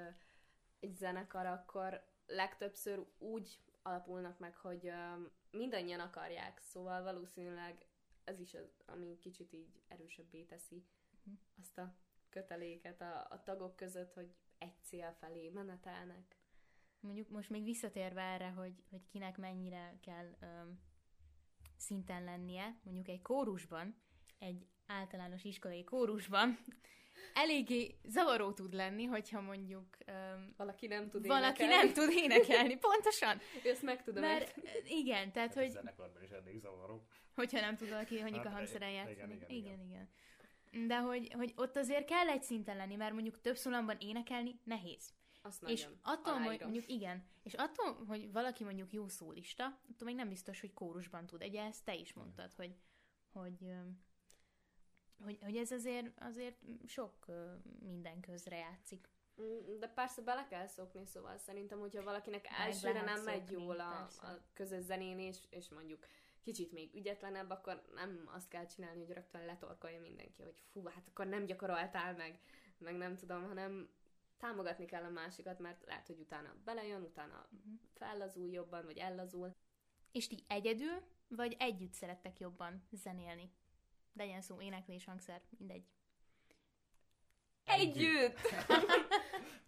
egy 0.81 0.95
zenekar, 0.95 1.47
akkor 1.47 2.05
legtöbbször 2.27 3.07
úgy 3.19 3.61
alapulnak 3.83 4.39
meg, 4.39 4.57
hogy 4.57 4.93
mindannyian 5.51 6.01
akarják, 6.01 6.59
szóval 6.61 7.03
valószínűleg 7.03 7.87
ez 8.25 8.41
is 8.41 8.55
az, 8.55 8.83
ami 8.87 9.19
kicsit 9.19 9.53
így 9.53 9.83
erősebbé 9.89 10.43
teszi 10.43 10.87
Mhm. 11.29 11.37
azt 11.61 11.79
a 11.79 11.95
köteléket 12.29 13.01
a, 13.01 13.27
a 13.31 13.43
tagok 13.43 13.77
között, 13.77 14.13
hogy 14.13 14.35
egy 14.59 14.83
cél 14.83 15.13
felé 15.13 15.49
menetelnek. 15.49 16.38
Mondjuk 17.01 17.29
most 17.29 17.51
még 17.51 17.65
visszatérve 17.65 18.23
erre, 18.23 18.49
hogy, 18.49 18.73
hogy 18.91 19.07
kinek 19.09 19.37
mennyire 19.37 19.99
kell 20.03 20.37
öm, 20.41 20.81
szinten 21.77 22.25
lennie, 22.25 22.79
mondjuk 22.85 23.09
egy 23.09 23.23
kórusban, 23.23 23.97
egy 24.39 24.67
általános 24.87 25.45
iskolai 25.45 25.85
kórusban, 25.85 26.59
eléggé 27.35 27.99
zavaró 28.05 28.53
tud 28.53 28.73
lenni, 28.75 29.05
hogyha 29.05 29.41
mondjuk 29.41 29.97
öm, 30.07 30.55
Valaki 30.57 30.87
nem 30.87 31.09
tud 31.11 31.27
valaki 31.27 31.63
énekelni. 31.63 31.85
nem 31.85 31.95
tud 31.95 32.13
énekelni, 32.17 32.77
pontosan. 32.77 33.39
Ezt 33.65 33.83
meg 33.83 34.03
tudom 34.03 34.23
Mert 34.23 34.57
érteni. 34.57 34.99
igen, 35.01 35.33
tehát 35.33 35.55
Hogy... 35.55 35.63
hogy 35.63 35.73
Zenekarban 35.73 36.23
is 36.23 36.31
elég 36.31 36.59
zavaró. 36.59 37.07
hogyha 37.35 37.61
nem 37.61 37.77
tud 37.77 37.89
valaki 37.89 38.21
mondjuk 38.21 38.43
Hát, 38.45 38.53
a 38.53 38.57
hangszeren 38.57 38.91
játszani. 38.91 39.15
igen, 39.15 39.31
Igen, 39.31 39.51
igen. 39.51 39.81
igen. 39.87 40.09
igen. 40.71 40.87
De 40.89 40.99
hogy, 40.99 41.33
hogy 41.33 41.53
ott 41.57 41.77
azért 41.77 42.05
kell 42.07 42.29
egy 42.29 42.43
szinten 42.43 42.77
lenni, 42.77 42.97
mert 42.97 43.13
mondjuk 43.13 43.41
több 43.41 43.57
szólamban 43.57 43.97
énekelni 44.01 44.61
nehéz. 44.65 45.13
Azt 45.49 45.63
És 45.69 45.89
attól, 46.03 46.35
hogy 46.35 46.61
mondjuk 46.61 46.89
igen, 46.89 47.27
és 47.43 47.55
attól, 47.55 48.05
hogy 48.05 48.33
valaki 48.33 48.65
mondjuk 48.65 48.93
jó 48.93 49.09
szólista, 49.09 49.65
attól 49.65 50.07
még 50.07 50.15
nem 50.15 50.29
biztos, 50.29 50.61
hogy 50.61 50.73
kórusban 50.73 51.27
tud. 51.27 51.45
Ugye 51.45 51.63
ezt 51.63 51.85
te 51.85 51.95
is 51.95 52.13
mondtad, 52.13 52.55
hogy, 52.55 52.77
hogy, 53.33 53.73
hogy, 55.25 55.39
hogy 55.43 55.57
ez 55.57 55.71
azért, 55.71 56.21
azért 56.21 56.57
sok 56.87 57.27
minden 57.81 58.21
közre 58.21 58.57
játszik. 58.57 59.09
De 59.79 59.89
persze 59.89 60.23
bele 60.23 60.47
kell 60.47 60.67
szokni, 60.67 61.07
szóval 61.07 61.39
szerintem, 61.39 61.79
hogyha 61.79 62.03
valakinek 62.03 62.49
Meg 62.51 62.69
elsőre 62.69 63.03
nem 63.03 63.23
megy 63.23 63.51
jól 63.51 63.81
a, 63.81 63.97
persze. 63.99 64.27
a 64.27 64.43
közös 64.53 64.83
zenélés, 64.83 65.47
és 65.51 65.69
mondjuk 65.69 66.07
kicsit 66.43 66.73
még 66.73 66.95
ügyetlenebb, 66.95 67.51
akkor 67.51 67.83
nem 67.95 68.31
azt 68.35 68.49
kell 68.49 68.67
csinálni, 68.67 69.05
hogy 69.05 69.15
rögtön 69.15 69.45
letorkolja 69.45 70.01
mindenki, 70.01 70.43
hogy 70.43 70.63
fú, 70.73 70.85
hát 70.85 71.09
akkor 71.09 71.27
nem 71.27 71.45
gyakoroltál 71.45 72.15
meg, 72.17 72.41
meg 72.79 72.97
nem 72.97 73.17
tudom, 73.17 73.47
hanem 73.49 73.89
támogatni 74.39 74.85
kell 74.85 75.03
a 75.05 75.09
másikat, 75.11 75.59
mert 75.59 75.85
lehet, 75.87 76.07
hogy 76.07 76.19
utána 76.19 76.55
belejön, 76.65 77.03
utána 77.03 77.47
Mhm. 77.51 77.75
fellazul 77.95 78.51
jobban, 78.51 78.85
vagy 78.85 78.99
ellazul. 78.99 79.55
És 80.13 80.27
ti 80.27 80.45
egyedül, 80.47 81.03
vagy 81.29 81.57
együtt 81.59 81.93
szerettek 81.93 82.39
jobban 82.41 82.87
zenélni? 82.91 83.51
Legyen 84.13 84.41
szó 84.41 84.61
éneklés, 84.61 85.05
hangszer, 85.05 85.43
mindegy. 85.59 85.85
Együtt! 87.65 88.39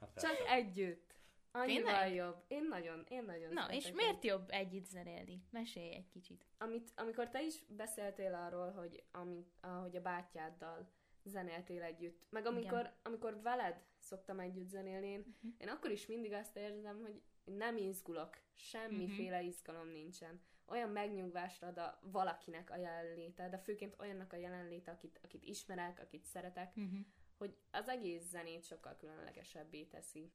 Hát 0.01 0.11
persze. 0.15 0.29
Csak 0.29 0.47
együtt! 0.49 1.09
Annyival 1.53 1.93
Tényleg? 1.93 2.15
jobb. 2.15 2.45
Én 2.49 2.65
nagyon, 2.69 3.05
én 3.09 3.25
nagyon 3.25 3.53
Na, 3.53 3.73
és 3.73 3.91
miért 3.93 4.25
jobb 4.25 4.51
együtt 4.51 4.85
zenélni? 4.87 5.43
Mesélj 5.51 5.95
egy 5.95 6.09
kicsit. 6.09 6.45
amit, 6.59 6.93
amikor 6.97 7.29
te 7.29 7.43
is 7.43 7.65
beszéltél 7.69 8.35
arról, 8.35 8.71
hogy 8.73 9.03
ami, 9.11 9.47
ahogy 9.61 9.97
a 9.97 10.01
bátyáddal 10.01 10.91
zenéltél 11.25 11.83
együtt, 11.83 12.27
meg 12.31 12.47
amikor, 12.47 12.93
amikor 13.03 13.41
veled 13.43 13.83
szoktam 13.99 14.41
együtt 14.41 14.69
zenélni, 14.69 15.07
én, 15.07 15.19
Mhm. 15.43 15.53
én 15.59 15.69
akkor 15.69 15.91
is 15.91 16.07
mindig 16.07 16.33
azt 16.33 16.57
érzem, 16.57 17.01
hogy 17.01 17.23
nem 17.45 17.77
izgulok, 17.77 18.39
semmiféle 18.55 19.39
Mhm. 19.39 19.47
izgalom 19.49 19.89
nincsen. 19.89 20.41
Olyan 20.67 20.91
megnyugvást 20.91 21.63
ad 21.63 21.79
a 21.79 21.99
valakinek 22.03 22.71
a 22.71 22.77
jelenléte, 22.77 23.49
de 23.49 23.59
főként 23.59 23.97
olyannak 24.01 24.33
a 24.33 24.37
jelenléte, 24.37 24.91
akit, 24.91 25.21
akit 25.23 25.45
ismerek, 25.45 26.01
akit 26.01 26.25
szeretek, 26.25 26.77
Uh-huh. 26.77 26.99
hogy 27.39 27.57
az 27.71 27.89
egész 27.89 28.23
zenét 28.29 28.65
sokkal 28.65 28.97
különlegesebbé 28.97 29.85
teszi. 29.85 30.33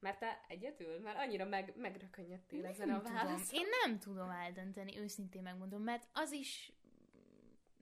Mert 0.00 0.18
te 0.18 0.44
egyedül? 0.48 0.98
Mert 1.00 1.18
annyira 1.18 1.44
meg, 1.44 1.72
megrökönyödtél 1.76 2.66
ezen 2.66 2.90
a 2.90 3.02
Nem 3.02 3.12
válaszon. 3.14 3.60
Én 3.60 3.66
nem 3.84 3.98
tudom 3.98 4.30
eldönteni, 4.30 4.98
őszintén 4.98 5.42
megmondom, 5.42 5.82
mert 5.82 6.08
az 6.12 6.32
is, 6.32 6.72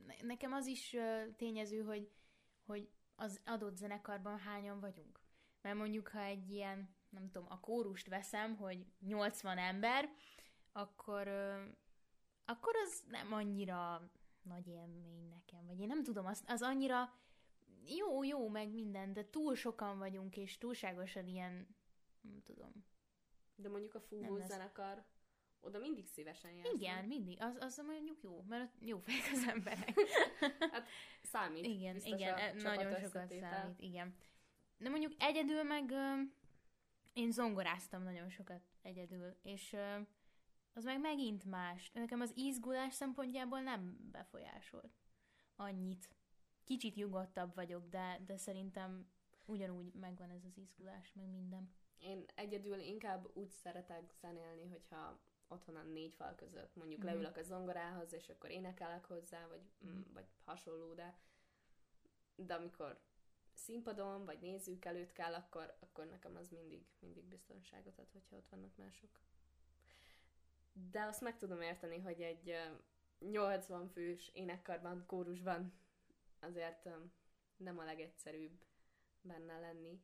ne- 0.07 0.22
nekem 0.26 0.52
az 0.52 0.66
is 0.66 0.96
tényező, 1.37 1.80
hogy, 1.83 2.11
hogy 2.66 2.90
az 3.16 3.40
adott 3.44 3.77
zenekarban 3.77 4.38
hányan 4.38 4.81
vagyunk. 4.81 5.20
Mert 5.61 5.77
mondjuk, 5.77 6.09
ha 6.09 6.20
egy 6.20 6.50
ilyen, 6.50 6.94
nem 7.09 7.31
tudom, 7.31 7.46
a 7.50 7.61
kórust 7.61 8.09
veszem, 8.09 8.57
hogy 8.57 8.87
80 9.00 9.59
ember, 9.59 10.09
akkor, 10.72 11.29
akkor 12.44 12.74
az 12.85 13.05
nem 13.09 13.33
annyira 13.33 14.11
nagy 14.42 14.66
élmény 14.66 15.29
nekem, 15.29 15.66
vagy 15.66 15.81
én 15.81 15.87
nem 15.87 16.03
tudom, 16.03 16.27
az, 16.27 16.42
az 16.46 16.62
annyira 16.62 17.12
jó, 17.87 18.22
jó, 18.22 18.48
meg 18.48 18.72
minden, 18.72 19.12
de 19.12 19.31
túl 19.31 19.55
sokan 19.55 19.98
vagyunk, 19.98 20.37
és 20.37 20.59
túlságosan 20.59 21.27
ilyen, 21.27 21.77
nem 22.20 22.42
tudom, 22.42 22.85
De 23.55 23.68
mondjuk 23.68 23.94
a 23.94 24.00
fúvó 24.00 24.38
zenekar, 24.38 25.05
oda 25.64 25.79
mindig 25.79 26.07
szívesen 26.07 26.50
jársz. 26.50 26.72
Igen, 26.72 26.94
nem? 26.94 27.07
mindig. 27.07 27.42
Az, 27.42 27.57
az 27.61 27.83
mondjuk 27.87 28.22
jó, 28.22 28.44
mert 28.48 28.72
jó 28.81 28.98
fejek 28.98 29.31
az 29.33 29.48
emberek. 29.48 29.94
Hát 30.72 30.88
számít. 31.22 31.64
igen, 31.64 31.96
igen, 32.05 32.38
e- 32.38 32.53
nagyon 32.53 33.00
sokat 33.00 33.35
számít, 33.40 33.81
igen. 33.81 34.14
De 34.77 34.88
mondjuk 34.88 35.12
egyedül 35.18 35.62
meg 35.62 35.90
ö, 35.90 36.20
én 37.12 37.31
zongoráztam 37.31 38.03
nagyon 38.03 38.29
sokat 38.29 38.62
egyedül, 38.83 39.37
és 39.42 39.72
ö, 39.72 39.98
az 40.72 40.85
meg 40.85 41.00
megint 41.00 41.44
más. 41.44 41.90
Nekem 41.92 42.20
az 42.20 42.33
izgulás 42.37 42.94
szempontjából 42.94 43.61
nem 43.61 44.09
befolyásolt 44.12 44.92
annyit. 45.57 46.09
Kicsit 46.64 46.94
nyugodtabb 46.94 47.55
vagyok, 47.55 47.88
de, 47.88 48.20
de 48.27 48.37
szerintem 48.37 49.09
ugyanúgy 49.46 49.92
megvan 49.94 50.31
ez 50.31 50.44
az 50.44 50.57
izgulás, 50.57 51.12
meg 51.12 51.27
minden. 51.27 51.74
Én 51.98 52.24
egyedül 52.35 52.79
inkább 52.79 53.31
úgy 53.33 53.50
szeretek 53.50 54.12
zenélni, 54.20 54.68
hogyha 54.68 55.20
otthon 55.54 55.76
a 55.76 55.82
négy 55.82 56.14
fal 56.14 56.34
között 56.34 56.74
mondjuk 56.74 56.98
Mhm. 57.00 57.08
leülök 57.08 57.36
a 57.36 57.42
zongorához, 57.42 58.12
és 58.12 58.28
akkor 58.28 58.50
énekelek 58.50 59.04
hozzá, 59.04 59.46
vagy, 59.46 59.62
mm. 59.86 60.02
vagy 60.12 60.26
hasonló, 60.44 60.92
de 60.94 61.18
de 62.36 62.54
amikor 62.54 63.00
színpadon, 63.52 64.24
vagy 64.24 64.38
nézők 64.40 64.84
előtt 64.84 65.12
kell, 65.12 65.34
akkor, 65.34 65.76
akkor 65.80 66.06
nekem 66.06 66.36
az 66.36 66.48
mindig, 66.48 66.86
mindig 66.98 67.24
biztonságot 67.24 67.98
ad, 67.98 68.10
hogyha 68.12 68.36
ott 68.36 68.48
vannak 68.48 68.76
mások. 68.76 69.10
De 70.72 71.02
azt 71.02 71.20
meg 71.20 71.36
tudom 71.36 71.60
érteni, 71.60 71.98
hogy 71.98 72.22
egy 72.22 72.48
ö, 72.50 72.74
80 73.30 73.88
fős 73.88 74.28
énekkarban, 74.32 75.06
kórusban 75.06 75.72
azért 76.40 76.88
nem 77.56 77.78
a 77.78 77.84
legegyszerűbb 77.84 78.64
benne 79.20 79.58
lenni. 79.58 80.02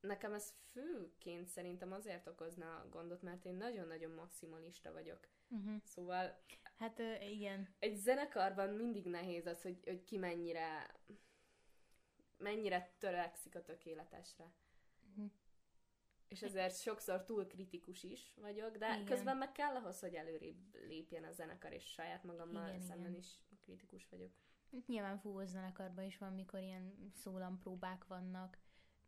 Nekem 0.00 0.32
ez 0.32 0.52
főként 0.72 1.48
szerintem 1.48 1.92
azért 1.92 2.26
okozna 2.26 2.86
gondot, 2.90 3.22
mert 3.22 3.44
én 3.44 3.54
nagyon-nagyon 3.54 4.10
maximalista 4.10 4.92
vagyok. 4.92 5.28
Uh-huh. 5.48 5.82
Szóval 5.84 6.42
Hát 6.76 6.98
igen. 7.30 7.74
egy 7.78 7.96
zenekarban 7.96 8.68
mindig 8.68 9.06
nehéz 9.06 9.46
az, 9.46 9.62
hogy, 9.62 9.80
hogy 9.84 10.04
ki 10.04 10.18
mennyire 10.18 10.94
mennyire 12.36 12.94
törekszik 12.98 13.54
a 13.54 13.62
tökéletesre. 13.62 14.52
Mhm. 15.14 15.26
És 16.28 16.42
ezért 16.42 16.80
sokszor 16.80 17.24
túl 17.24 17.46
kritikus 17.46 18.02
is 18.02 18.32
vagyok, 18.36 18.76
de 18.76 18.86
Igen. 18.86 19.04
Közben 19.04 19.36
meg 19.36 19.52
kell 19.52 19.74
ahhoz, 19.74 20.00
hogy 20.00 20.14
előrébb 20.14 20.74
lépjen 20.86 21.24
a 21.24 21.32
zenekar, 21.32 21.72
és 21.72 21.84
saját 21.84 22.24
magammal 22.24 22.68
Igen, 22.68 22.80
szemben 22.80 23.10
igen. 23.10 23.18
is 23.18 23.38
kritikus 23.60 24.08
vagyok. 24.08 24.32
Nyilván 24.86 25.18
fúvós 25.18 25.48
zenekarban 25.48 26.04
is 26.04 26.18
van, 26.18 26.32
mikor 26.32 26.60
ilyen 26.60 27.12
szólampróbák 27.14 28.06
vannak, 28.06 28.58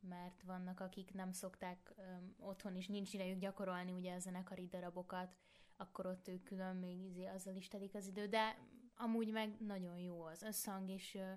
mert 0.09 0.43
vannak, 0.43 0.81
akik 0.81 1.13
nem 1.13 1.33
szokták 1.33 1.93
öm, 1.97 2.35
otthon 2.39 2.77
is, 2.77 2.87
nincs 2.87 3.13
idejük 3.13 3.39
gyakorolni 3.39 3.93
ugye 3.93 4.15
a 4.15 4.19
zenekari 4.19 4.67
darabokat, 4.67 5.37
akkor 5.77 6.07
ott 6.07 6.29
ők 6.29 6.43
külön 6.43 6.77
még 6.77 7.05
izé, 7.05 7.27
azzal 7.27 7.55
is 7.55 7.69
telik 7.69 7.95
az 7.95 8.07
idő, 8.07 8.27
de 8.27 8.59
amúgy 8.97 9.31
meg 9.31 9.61
nagyon 9.61 9.99
jó 9.99 10.23
az 10.23 10.43
összhang, 10.43 10.89
és 10.89 11.15
ö, 11.15 11.33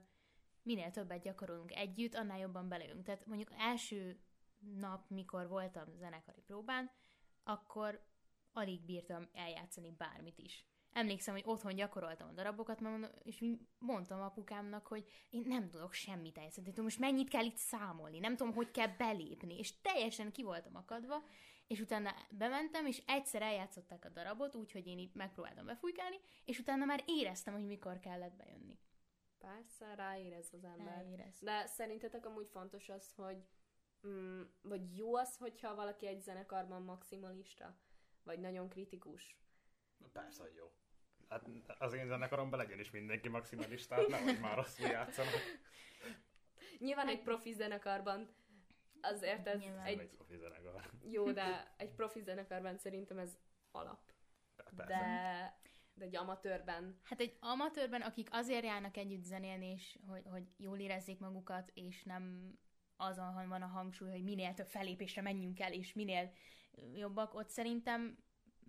minél 0.61 0.91
többet 0.91 1.21
gyakorolunk 1.21 1.75
együtt, 1.75 2.15
annál 2.15 2.39
jobban 2.39 2.67
belejövünk. 2.67 3.05
Tehát 3.05 3.25
mondjuk 3.25 3.51
első 3.57 4.19
nap, 4.59 5.09
mikor 5.09 5.47
voltam 5.47 5.95
zenekari 5.95 6.41
próbán, 6.41 6.91
akkor 7.43 8.05
alig 8.53 8.81
bírtam 8.81 9.27
eljátszani 9.33 9.91
bármit 9.91 10.39
is. 10.39 10.65
Emlékszem, 10.95 11.33
hogy 11.33 11.43
otthon 11.45 11.75
gyakoroltam 11.75 12.27
a 12.27 12.31
darabokat, 12.31 12.79
mert 12.79 12.97
mondom, 12.97 13.11
és 13.23 13.43
mondtam 13.79 14.21
apukámnak, 14.21 14.87
hogy 14.87 15.05
én 15.29 15.43
nem 15.47 15.69
tudok 15.69 15.93
semmit 15.93 16.37
eljátszani. 16.37 16.65
Tehát 16.65 16.81
most 16.81 16.99
mennyit 16.99 17.29
kell 17.29 17.45
itt 17.45 17.57
számolni, 17.57 18.19
nem 18.19 18.35
tudom, 18.35 18.53
hogy 18.53 18.71
kell 18.71 18.87
belépni. 18.87 19.57
És 19.57 19.81
teljesen 19.81 20.31
ki 20.31 20.43
voltam 20.43 20.75
akadva, 20.75 21.23
és 21.67 21.79
utána 21.79 22.15
bementem, 22.29 22.85
és 22.85 23.03
egyszer 23.05 23.41
eljátszották 23.41 24.05
a 24.05 24.09
darabot, 24.09 24.55
úgyhogy 24.55 24.87
én 24.87 24.99
így 24.99 25.15
megpróbáltam 25.15 25.65
befújkálni, 25.65 26.19
és 26.45 26.59
utána 26.59 26.85
már 26.85 27.03
éreztem, 27.05 27.53
hogy 27.53 27.65
mikor 27.65 27.99
kellett 27.99 28.35
bejönni. 28.35 28.79
Persze, 29.37 29.95
ráérez 29.95 30.49
az 30.53 30.63
ember. 30.63 30.97
Elérez. 30.97 31.39
De 31.39 31.65
szerintetek 31.65 32.25
amúgy 32.25 32.47
fontos 32.47 32.89
az, 32.89 33.13
hogy 33.15 33.45
mm, 34.07 34.41
vagy 34.61 34.97
jó 34.97 35.15
az, 35.15 35.37
hogyha 35.37 35.75
valaki 35.75 36.07
egy 36.07 36.21
zenekarban 36.21 36.81
maximalista? 36.81 37.77
Vagy 38.23 38.39
nagyon 38.39 38.69
kritikus? 38.69 39.37
Persze, 40.11 40.41
hogy 40.41 40.55
jó. 40.55 40.71
Hát 41.29 41.49
az 41.79 41.93
én 41.93 42.07
zenekaromban 42.07 42.59
legyen 42.59 42.79
is 42.79 42.91
mindenki 42.91 43.29
maximalista, 43.29 43.95
hát 43.95 44.07
nehogy 44.07 44.39
már 44.39 44.55
rosszul 44.55 44.87
játszanak. 44.87 45.33
Nyilván 46.79 47.07
egy 47.07 47.21
profi 47.21 47.51
zenekarban 47.51 48.35
azért 49.01 49.47
ez 49.47 49.59
Nyilván. 49.59 49.85
Egy... 49.85 49.99
egy 49.99 50.09
profi 50.09 50.37
zenekar. 50.37 50.89
jó, 51.09 51.31
de 51.31 51.73
egy 51.77 51.91
profi 51.91 52.21
zenekarban 52.21 52.77
szerintem 52.77 53.17
ez 53.17 53.37
alap. 53.71 53.99
Persze. 54.55 54.85
De, 54.85 55.59
de 55.93 56.05
egy 56.05 56.15
amatőrben 56.15 56.99
Hát 57.03 57.19
egy 57.19 57.37
amatőrben, 57.39 58.01
akik 58.01 58.27
azért 58.31 58.63
járnak 58.63 58.97
együtt 58.97 59.23
zenélni, 59.23 59.71
és 59.71 59.99
hogy, 60.07 60.23
hogy 60.25 60.43
jól 60.57 60.79
érezzék 60.79 61.19
magukat, 61.19 61.71
és 61.73 62.03
nem 62.03 62.53
azon 62.95 63.47
van 63.47 63.61
a 63.61 63.67
hangsúly, 63.67 64.09
hogy 64.09 64.23
minél 64.23 64.53
több 64.53 64.67
felépésre 64.67 65.21
menjünk 65.21 65.59
el, 65.59 65.73
és 65.73 65.93
minél 65.93 66.33
jobbak, 66.93 67.33
ott 67.33 67.49
szerintem 67.49 68.17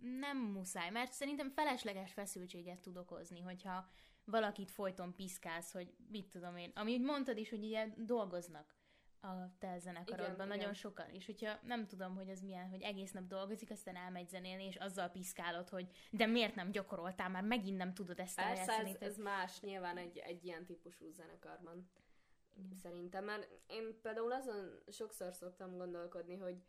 nem 0.01 0.39
muszáj, 0.39 0.91
mert 0.91 1.13
szerintem 1.13 1.51
felesleges 1.51 2.13
feszültséget 2.13 2.81
tud 2.81 2.97
okozni, 2.97 3.41
hogyha 3.41 3.89
valakit 4.25 4.71
folyton 4.71 5.15
piszkálsz, 5.15 5.73
hogy 5.73 5.95
mit 6.11 6.29
tudom 6.29 6.57
én, 6.57 6.73
ami 6.75 6.93
úgy 6.93 7.01
mondtad 7.01 7.39
is, 7.39 7.51
hogy 7.51 7.65
ugye 7.65 7.89
dolgoznak 7.97 8.77
a 9.21 9.59
te 9.59 9.79
zenekarodban, 9.79 10.35
Igen, 10.35 10.47
nagyon 10.47 10.61
igen. 10.63 10.75
sokan, 10.75 11.11
és 11.11 11.27
hogyha 11.27 11.59
nem 11.63 11.87
tudom, 11.87 12.15
hogy 12.15 12.29
ez 12.29 12.41
milyen, 12.41 12.69
hogy 12.69 12.83
egész 12.83 13.13
nap 13.13 13.27
dolgozik, 13.27 13.71
aztán 13.71 13.97
elmegy 13.97 14.29
zenélni, 14.29 14.65
és 14.65 14.77
azzal 14.77 15.09
piszkálod, 15.09 15.69
hogy 15.69 15.91
de 16.11 16.27
miért 16.27 16.55
nem 16.55 16.71
gyakoroltál, 16.71 17.29
már 17.29 17.43
megint 17.43 17.77
nem 17.77 17.95
tudod 17.95 18.21
ezt 18.21 18.37
Persze, 18.37 18.51
eljátszani. 18.51 18.91
ez, 18.91 19.11
ez 19.11 19.17
más 19.17 19.61
nyilván 19.61 19.97
egy, 19.97 20.19
egy 20.19 20.45
ilyen 20.45 20.65
típusú 20.65 21.11
zenekarban. 21.11 21.91
Szerintem, 22.83 23.25
mert 23.25 23.49
én 23.67 24.01
például 24.03 24.33
azon 24.33 24.83
sokszor 24.89 25.35
szoktam 25.35 25.77
gondolkodni, 25.77 26.37
hogy 26.37 26.63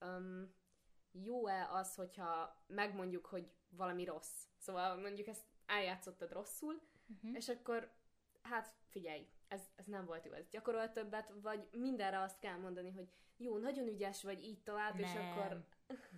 um, 0.00 0.54
jó-e 1.12 1.68
az, 1.72 1.94
hogyha 1.94 2.62
megmondjuk, 2.66 3.26
hogy 3.26 3.50
valami 3.68 4.04
rossz. 4.04 4.44
Szóval 4.58 4.96
mondjuk 4.96 5.26
ezt 5.26 5.44
eljátszottad 5.66 6.32
rosszul, 6.32 6.80
Mhm. 7.22 7.34
és 7.34 7.48
akkor 7.48 7.90
hát 8.42 8.74
figyelj, 8.88 9.28
ez, 9.48 9.62
ez 9.76 9.84
nem 9.86 10.04
volt 10.04 10.24
jó, 10.24 10.32
ez 10.32 10.48
gyakorol 10.48 10.92
többet, 10.92 11.32
vagy 11.42 11.68
mindenre 11.72 12.20
azt 12.20 12.38
kell 12.38 12.56
mondani, 12.56 12.90
hogy 12.90 13.08
jó, 13.36 13.58
nagyon 13.58 13.86
ügyes 13.86 14.22
vagy, 14.22 14.42
így 14.44 14.62
tovább, 14.62 14.98
és 14.98 15.12
Nem. 15.12 15.26
akkor 15.30 15.64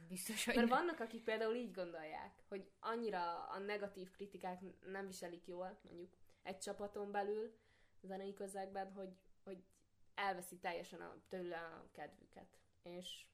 Biztos, 0.08 0.44
hogy 0.44 0.54
mert 0.54 0.68
nem. 0.68 0.78
vannak, 0.78 1.00
akik 1.00 1.24
például 1.24 1.54
így 1.54 1.72
gondolják, 1.72 2.42
hogy 2.48 2.70
annyira 2.80 3.44
a 3.48 3.58
negatív 3.58 4.10
kritikák 4.10 4.60
nem 4.86 5.06
viselik 5.06 5.46
jól, 5.46 5.78
mondjuk 5.82 6.16
egy 6.42 6.58
csapaton 6.58 7.10
belül, 7.10 7.54
zenei 8.02 8.32
közegben, 8.34 8.92
hogy, 8.92 9.16
hogy 9.44 9.64
elveszi 10.14 10.58
teljesen 10.58 11.00
a, 11.00 11.14
tőle 11.28 11.58
a 11.58 11.88
kedvüket. 11.92 12.58
És 12.82 13.26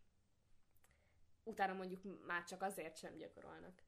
utána 1.46 1.72
mondjuk 1.72 2.26
már 2.26 2.44
csak 2.44 2.62
azért 2.62 2.96
sem 2.96 3.16
gyakorolnak. 3.16 3.82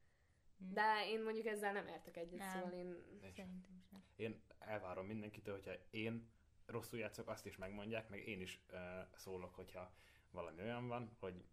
Hm. 0.58 0.72
De 0.72 1.06
én 1.06 1.22
mondjuk 1.22 1.46
ezzel 1.46 1.72
nem 1.72 1.86
értek 1.86 2.16
egyet, 2.16 2.38
Nem. 2.38 2.48
szóval 2.48 2.72
én... 2.72 2.96
Szerintem 3.20 3.74
is 3.78 3.88
nem. 3.88 4.02
Én 4.16 4.42
elvárom 4.58 5.06
mindenkitől, 5.06 5.54
hogyha 5.54 5.72
én 5.90 6.30
rosszul 6.66 6.98
játszok, 6.98 7.28
azt 7.28 7.46
is 7.46 7.56
megmondják, 7.56 8.08
meg 8.08 8.28
én 8.28 8.40
is 8.40 8.60
uh, 8.72 8.78
szólok, 9.16 9.54
hogyha 9.54 9.92
valami 10.30 10.62
olyan 10.62 10.88
van, 10.88 11.16
hogy 11.18 11.44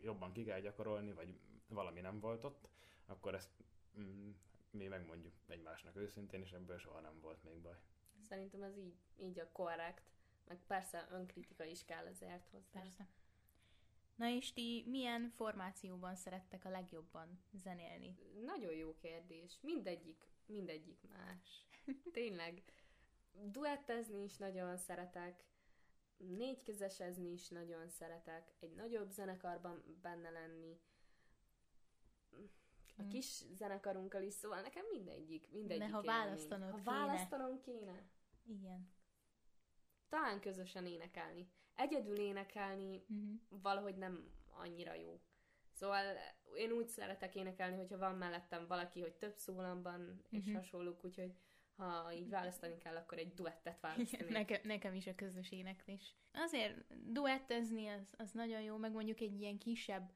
jobban 0.00 0.32
ki 0.32 0.44
kell 0.44 0.60
gyakorolni, 0.60 1.12
vagy 1.12 1.40
valami 1.68 2.00
nem 2.00 2.20
volt 2.20 2.44
ott, 2.44 2.68
akkor 3.06 3.34
ezt 3.34 3.50
mm, 3.98 4.30
mi 4.70 4.86
megmondjuk 4.86 5.34
egymásnak 5.46 5.96
őszintén, 5.96 6.40
és 6.40 6.52
ebből 6.52 6.78
soha 6.78 7.00
nem 7.00 7.20
volt 7.20 7.42
még 7.42 7.60
baj. 7.60 7.76
Szerintem 8.20 8.62
ez 8.62 8.76
így, 8.76 8.96
így 9.20 9.38
a 9.38 9.52
korrekt. 9.52 10.10
Meg 10.44 10.58
persze 10.66 11.08
önkritika 11.10 11.64
is 11.64 11.84
kell 11.84 12.06
ezért 12.06 12.48
hozzá. 12.48 12.80
Persze. 12.80 13.06
Na 14.14 14.28
és 14.28 14.52
ti 14.52 14.84
milyen 14.88 15.30
formációban 15.36 16.14
szerettek 16.16 16.64
a 16.64 16.68
legjobban 16.70 17.42
zenélni? 17.52 18.16
Nagyon 18.44 18.72
jó 18.74 18.94
kérdés. 18.94 19.58
Mindegyik, 19.62 20.24
mindegyik 20.46 21.00
más. 21.08 21.66
Tényleg. 22.12 22.62
Duettezni 23.32 24.22
is 24.22 24.36
nagyon 24.36 24.76
szeretek, 24.76 25.44
négykezesezni 26.16 27.32
is 27.32 27.48
nagyon 27.48 27.88
szeretek, 27.88 28.54
egy 28.60 28.74
nagyobb 28.74 29.10
zenekarban 29.10 29.98
benne 30.02 30.30
lenni, 30.30 30.80
a 32.96 33.02
Mm. 33.02 33.08
kis 33.08 33.26
zenekarunkkal 33.54 34.22
is, 34.22 34.32
szóval 34.34 34.60
nekem 34.60 34.84
mindegyik, 34.90 35.50
mindegyik 35.50 35.82
ha 35.82 35.88
élmény. 36.02 36.04
választanod 36.04 36.70
Ha 36.70 36.76
kéne. 36.76 36.90
választanom 36.90 37.60
kéne, 37.60 38.02
Igen. 38.46 38.92
talán 40.08 40.40
közösen 40.40 40.86
énekelni. 40.86 41.50
Egyedül 41.76 42.16
énekelni 42.18 43.04
Uh-huh. 43.08 43.40
valahogy 43.62 43.96
nem 43.96 44.30
annyira 44.50 44.94
jó. 44.94 45.20
Szóval 45.72 46.04
én 46.56 46.70
úgy 46.72 46.86
szeretek 46.88 47.34
énekelni, 47.34 47.76
hogyha 47.76 47.98
van 47.98 48.14
mellettem 48.14 48.66
valaki, 48.66 49.00
hogy 49.00 49.12
több 49.14 49.36
szólamban 49.36 50.22
és 50.30 50.44
Mhm. 50.44 50.54
hasonlók, 50.54 51.04
úgyhogy 51.04 51.34
ha 51.76 52.12
így 52.12 52.28
választani 52.28 52.78
kell, 52.78 52.96
akkor 52.96 53.18
egy 53.18 53.34
duettet 53.34 53.80
választani. 53.80 54.30
Nekem, 54.32 54.60
nekem 54.64 54.94
is 54.94 55.06
a 55.06 55.14
közös 55.14 55.50
éneklés. 55.52 56.14
Azért 56.32 56.84
duettezni 57.12 57.88
az, 57.88 58.14
az 58.18 58.30
nagyon 58.30 58.60
jó, 58.60 58.76
meg 58.76 58.92
mondjuk 58.92 59.20
egy 59.20 59.40
ilyen 59.40 59.58
kisebb 59.58 60.10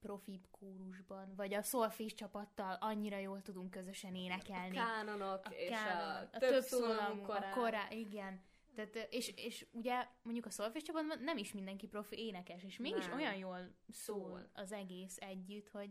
profibb 0.00 0.46
kórusban, 0.50 1.34
vagy 1.34 1.54
a 1.54 1.62
szolfés 1.62 2.14
csapattal 2.14 2.76
annyira 2.80 3.18
jól 3.18 3.42
tudunk 3.42 3.70
közösen 3.70 4.12
A 4.12 4.16
énekelni. 4.16 4.74
kánonok 4.76 5.40
a 5.44 5.50
és 5.50 5.68
kánon, 5.68 6.28
a, 6.32 6.38
több 6.38 6.62
szólamú 6.62 7.22
a 7.30 7.48
korá, 7.54 7.86
igen. 7.90 8.40
Tehát, 8.76 9.12
és, 9.12 9.32
és 9.36 9.66
ugye 9.72 10.06
mondjuk 10.22 10.46
a 10.46 10.50
szolfés 10.50 10.82
csapatban 10.82 11.18
nem 11.22 11.36
is 11.36 11.52
mindenki 11.52 11.86
profi 11.86 12.18
énekes, 12.18 12.62
és 12.64 12.76
mégis 12.76 13.06
Nem. 13.06 13.16
olyan 13.18 13.34
jól 13.36 13.74
szól, 13.88 14.50
az 14.54 14.72
egész 14.72 15.16
együtt, 15.20 15.68
hogy 15.68 15.90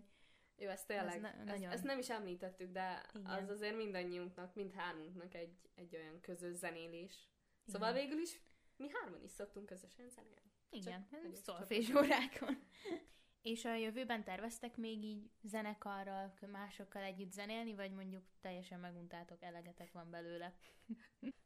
Jó, 0.57 0.69
ez 0.69 0.85
tényleg, 0.85 1.15
Ez 1.15 1.21
na- 1.21 1.27
ezt, 1.27 1.45
nagyon- 1.45 1.71
ezt 1.71 1.83
nem 1.83 1.99
is 1.99 2.09
említettük, 2.09 2.71
de 2.71 3.05
Igen. 3.13 3.25
az 3.25 3.49
azért 3.49 3.75
mindannyiunknak, 3.75 4.55
mind 4.55 4.71
hármunknak 4.73 5.33
egy, 5.33 5.69
egy 5.75 5.95
olyan 5.95 6.19
közös 6.21 6.55
zenélés. 6.55 7.27
Szóval 7.65 7.89
Igen. 7.95 8.03
végül 8.07 8.21
is 8.21 8.41
mi 8.77 8.89
hárman 8.93 9.23
is 9.23 9.31
szoktunk 9.31 9.65
közösen 9.65 10.09
zenélni. 10.09 10.51
igen, 10.69 11.07
szolfés 11.33 11.89
órákon. 11.95 12.57
és 13.41 13.65
a 13.65 13.75
jövőben 13.75 14.23
terveztek 14.23 14.77
még 14.77 15.03
így 15.03 15.29
zenekarral, 15.43 16.33
másokkal 16.51 17.03
együtt 17.03 17.31
zenélni, 17.31 17.73
vagy 17.73 17.91
mondjuk 17.91 18.23
teljesen 18.41 18.79
meguntátok, 18.79 19.41
elegetek 19.43 19.91
van 19.91 20.09
belőle? 20.09 20.55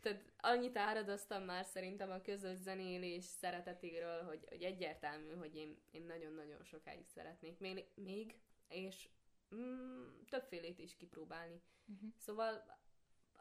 Tehát 0.00 0.32
annyit 0.36 0.76
áradoztam 0.76 1.42
már 1.42 1.64
szerintem 1.64 2.10
a 2.10 2.20
közös 2.20 2.56
zenélés 2.58 3.24
szeretetéről, 3.24 4.22
hogy, 4.22 4.44
hogy 4.48 4.62
egyértelmű, 4.62 5.34
hogy 5.34 5.56
én, 5.56 5.78
én 5.90 6.02
nagyon-nagyon 6.02 6.64
sokáig 6.64 7.06
szeretnék 7.06 7.58
még, 7.58 7.84
még 7.94 8.34
és 8.68 9.08
mm, 9.54 10.06
többfélét 10.28 10.78
is 10.78 10.96
kipróbálni. 10.96 11.62
Uh-huh. 11.86 12.10
Szóval 12.16 12.78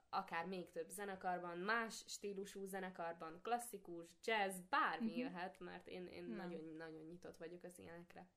akár 0.09 0.45
még 0.45 0.69
több 0.69 0.89
zenekarban, 0.89 1.57
más 1.57 2.03
stílusú 2.07 2.65
zenekarban, 2.65 3.41
klasszikus, 3.41 4.07
jazz, 4.23 4.59
bármi 4.69 5.09
Mhm. 5.09 5.19
jöhet, 5.19 5.59
mert 5.59 5.87
én, 5.87 6.07
én 6.07 6.23
Na. 6.23 6.35
nagyon-nagyon 6.35 7.05
nyitott 7.05 7.37
vagyok 7.37 7.63
az 7.63 7.79
ilyenekre. 7.79 8.27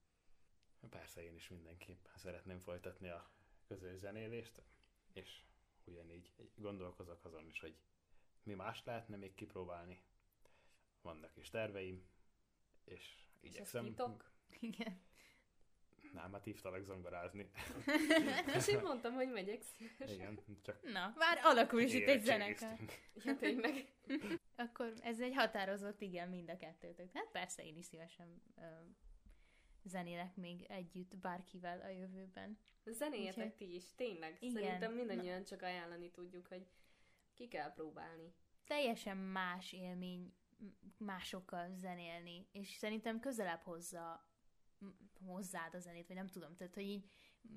Persze 0.91 1.23
én 1.23 1.35
is 1.35 1.49
mindenképp 1.49 2.07
szeretném 2.17 2.59
folytatni 2.59 3.09
a 3.09 3.31
közös 3.69 3.97
zenélést, 3.99 4.63
és 5.13 5.43
ugyanígy 5.85 6.33
gondolkozok 6.55 7.25
azon 7.25 7.47
is, 7.47 7.61
hogy 7.61 7.77
mi 8.43 8.55
más 8.55 8.85
lehetne 8.85 9.17
még 9.17 9.35
kipróbálni. 9.35 10.03
Vannak 11.03 11.37
is 11.37 11.51
terveim, 11.51 12.07
és 12.85 13.15
És 13.41 13.51
igyekszem. 13.51 13.85
titok? 13.85 14.31
Igen. 14.61 15.01
Nem, 16.13 16.33
hát 16.33 16.45
hívtalak 16.45 16.83
zongorázni. 16.85 17.51
És 18.57 18.69
én 18.69 18.81
mondtam, 18.81 19.13
hogy 19.15 19.29
megyek 19.31 19.63
szívesen. 19.63 20.15
Igen, 20.15 20.39
csak 20.63 20.83
Na, 20.83 21.15
már 21.17 21.39
alakul 21.43 21.81
is 21.81 21.95
itt 21.95 22.07
egy 22.09 22.23
zenekar. 22.25 22.77
Ja, 23.25 23.37
tényleg. 23.37 23.93
Akkor 24.57 24.93
ez 25.03 25.21
egy 25.21 25.35
határozott 25.35 26.01
igen 26.01 26.29
mind 26.29 26.51
a 26.51 26.57
kettőtök. 26.57 27.11
Hát 27.13 27.29
persze 27.31 27.65
én 27.67 27.77
is 27.77 27.85
szívesen 27.85 28.43
ö, 28.57 28.63
zenélek 29.85 30.37
még 30.37 30.63
együtt 30.69 31.17
bárkivel 31.17 31.81
a 31.81 31.89
jövőben. 31.89 32.59
Zenéljetek 32.85 33.45
Úgyhogy- 33.45 33.55
ti 33.69 33.75
is, 33.75 33.95
tényleg. 33.95 34.37
Igen. 34.41 34.63
Szerintem 34.63 34.93
mindannyian 34.95 35.45
csak 35.45 35.63
ajánlani 35.63 36.11
tudjuk, 36.11 36.47
hogy 36.47 36.67
ki 37.41 37.49
kell 37.49 37.73
próbálni. 37.73 38.35
Teljesen 38.67 39.17
más 39.17 39.73
élmény 39.73 40.35
másokkal 40.97 41.75
zenélni, 41.75 42.49
és 42.53 42.69
szerintem 42.69 43.21
közelebb 43.21 43.63
hozza 43.63 44.29
hozzád 45.27 45.75
a 45.75 45.79
zenét, 45.79 46.07
vagy 46.07 46.17
nem 46.17 46.27
tudom, 46.27 46.57
tehát 46.57 46.75
hogy 46.75 46.83
így 46.87 47.11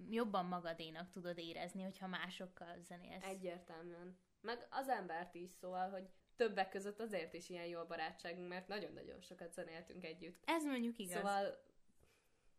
jobban 0.10 0.46
magadénak 0.46 1.10
tudod 1.10 1.38
érezni, 1.38 1.82
hogyha 1.82 2.08
másokkal 2.08 2.82
zenélsz. 2.82 3.24
Egyértelműen. 3.24 4.18
Meg 4.42 4.68
az 4.70 4.88
embert 4.88 5.36
is, 5.36 5.52
szóval, 5.52 5.90
hogy 5.90 6.10
többek 6.36 6.70
között 6.70 7.00
azért 7.00 7.34
is 7.34 7.50
ilyen 7.50 7.66
jó 7.66 7.80
a 7.80 7.86
barátságunk, 7.86 8.48
mert 8.48 8.68
nagyon-nagyon 8.68 9.22
sokat 9.22 9.54
zenéltünk 9.54 10.04
együtt. 10.04 10.44
Ez 10.46 10.66
mondjuk 10.66 10.98
igaz. 10.98 11.16
Szóval 11.16 11.64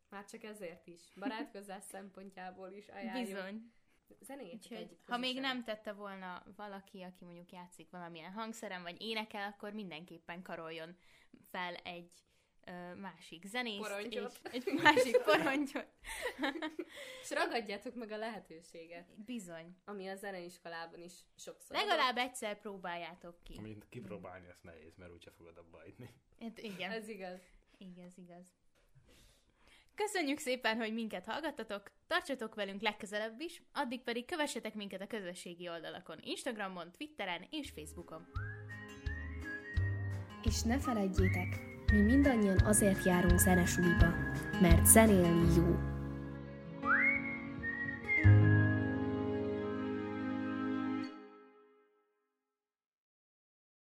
már 0.08 0.24
csak 0.24 0.42
ezért 0.42 0.86
is. 0.86 1.12
Barátkozás 1.14 1.84
szempontjából 1.94 2.72
is 2.72 2.88
ajánljuk. 2.88 3.26
Bizony. 3.26 3.72
Zenéljétek 4.20 4.72
Úgyhogy, 4.72 4.98
ha 5.06 5.16
még 5.16 5.40
nem 5.40 5.64
tette 5.64 5.92
volna 5.92 6.42
valaki, 6.56 7.02
aki 7.02 7.24
mondjuk 7.24 7.52
játszik 7.52 7.90
valamilyen 7.90 8.32
hangszeren, 8.32 8.82
vagy 8.82 9.02
énekel, 9.02 9.48
akkor 9.48 9.72
mindenképpen 9.72 10.42
karoljon 10.42 10.96
fel 11.50 11.74
egy 11.74 12.12
ö, 12.66 12.94
másik 12.94 13.44
zenészt, 13.44 13.88
Porontyot. 13.88 14.40
és 14.52 14.64
egy 14.64 14.80
másik 14.82 15.16
porontyot. 15.30 15.88
És 17.22 17.30
ragadjátok 17.30 17.94
meg 17.94 18.10
a 18.10 18.16
lehetőséget, 18.16 19.24
Bizony. 19.24 19.76
ami 19.84 20.08
a 20.08 20.14
zeneiskolában 20.16 21.00
is 21.00 21.12
sokszor. 21.36 21.76
Legalább 21.76 22.16
egyszer 22.16 22.60
próbáljátok 22.60 23.42
ki. 23.42 23.54
Amint 23.58 23.88
kipróbálni, 23.88 24.48
ezt 24.48 24.62
nehéz, 24.62 24.96
mert 24.96 25.12
úgyse 25.12 25.30
fogod 25.30 25.56
abba 25.58 25.78
hagyni. 25.78 26.14
Hát 26.40 26.58
igen. 26.58 26.90
Ez 26.90 27.08
igaz. 27.08 27.40
Igaz, 27.78 28.18
igaz. 28.18 28.46
Köszönjük 29.94 30.38
szépen, 30.38 30.76
hogy 30.76 30.94
minket 30.94 31.24
hallgattatok, 31.24 31.82
tartsatok 32.06 32.54
velünk 32.54 32.82
legközelebb 32.82 33.40
is, 33.40 33.62
addig 33.72 34.02
pedig 34.02 34.26
kövessetek 34.26 34.74
minket 34.74 35.00
a 35.00 35.06
közösségi 35.06 35.68
oldalakon, 35.68 36.18
Instagramon, 36.20 36.90
Twitteren 36.90 37.46
és 37.50 37.70
Facebookon. 37.70 38.26
És 40.42 40.62
ne 40.62 40.78
felejtjétek, 40.78 41.60
mi 41.92 42.00
mindannyian 42.00 42.58
azért 42.64 43.04
járunk 43.04 43.38
zenesuliba, 43.38 44.08
mert 44.60 44.86
zenélni 44.86 45.54
jó. 45.54 45.93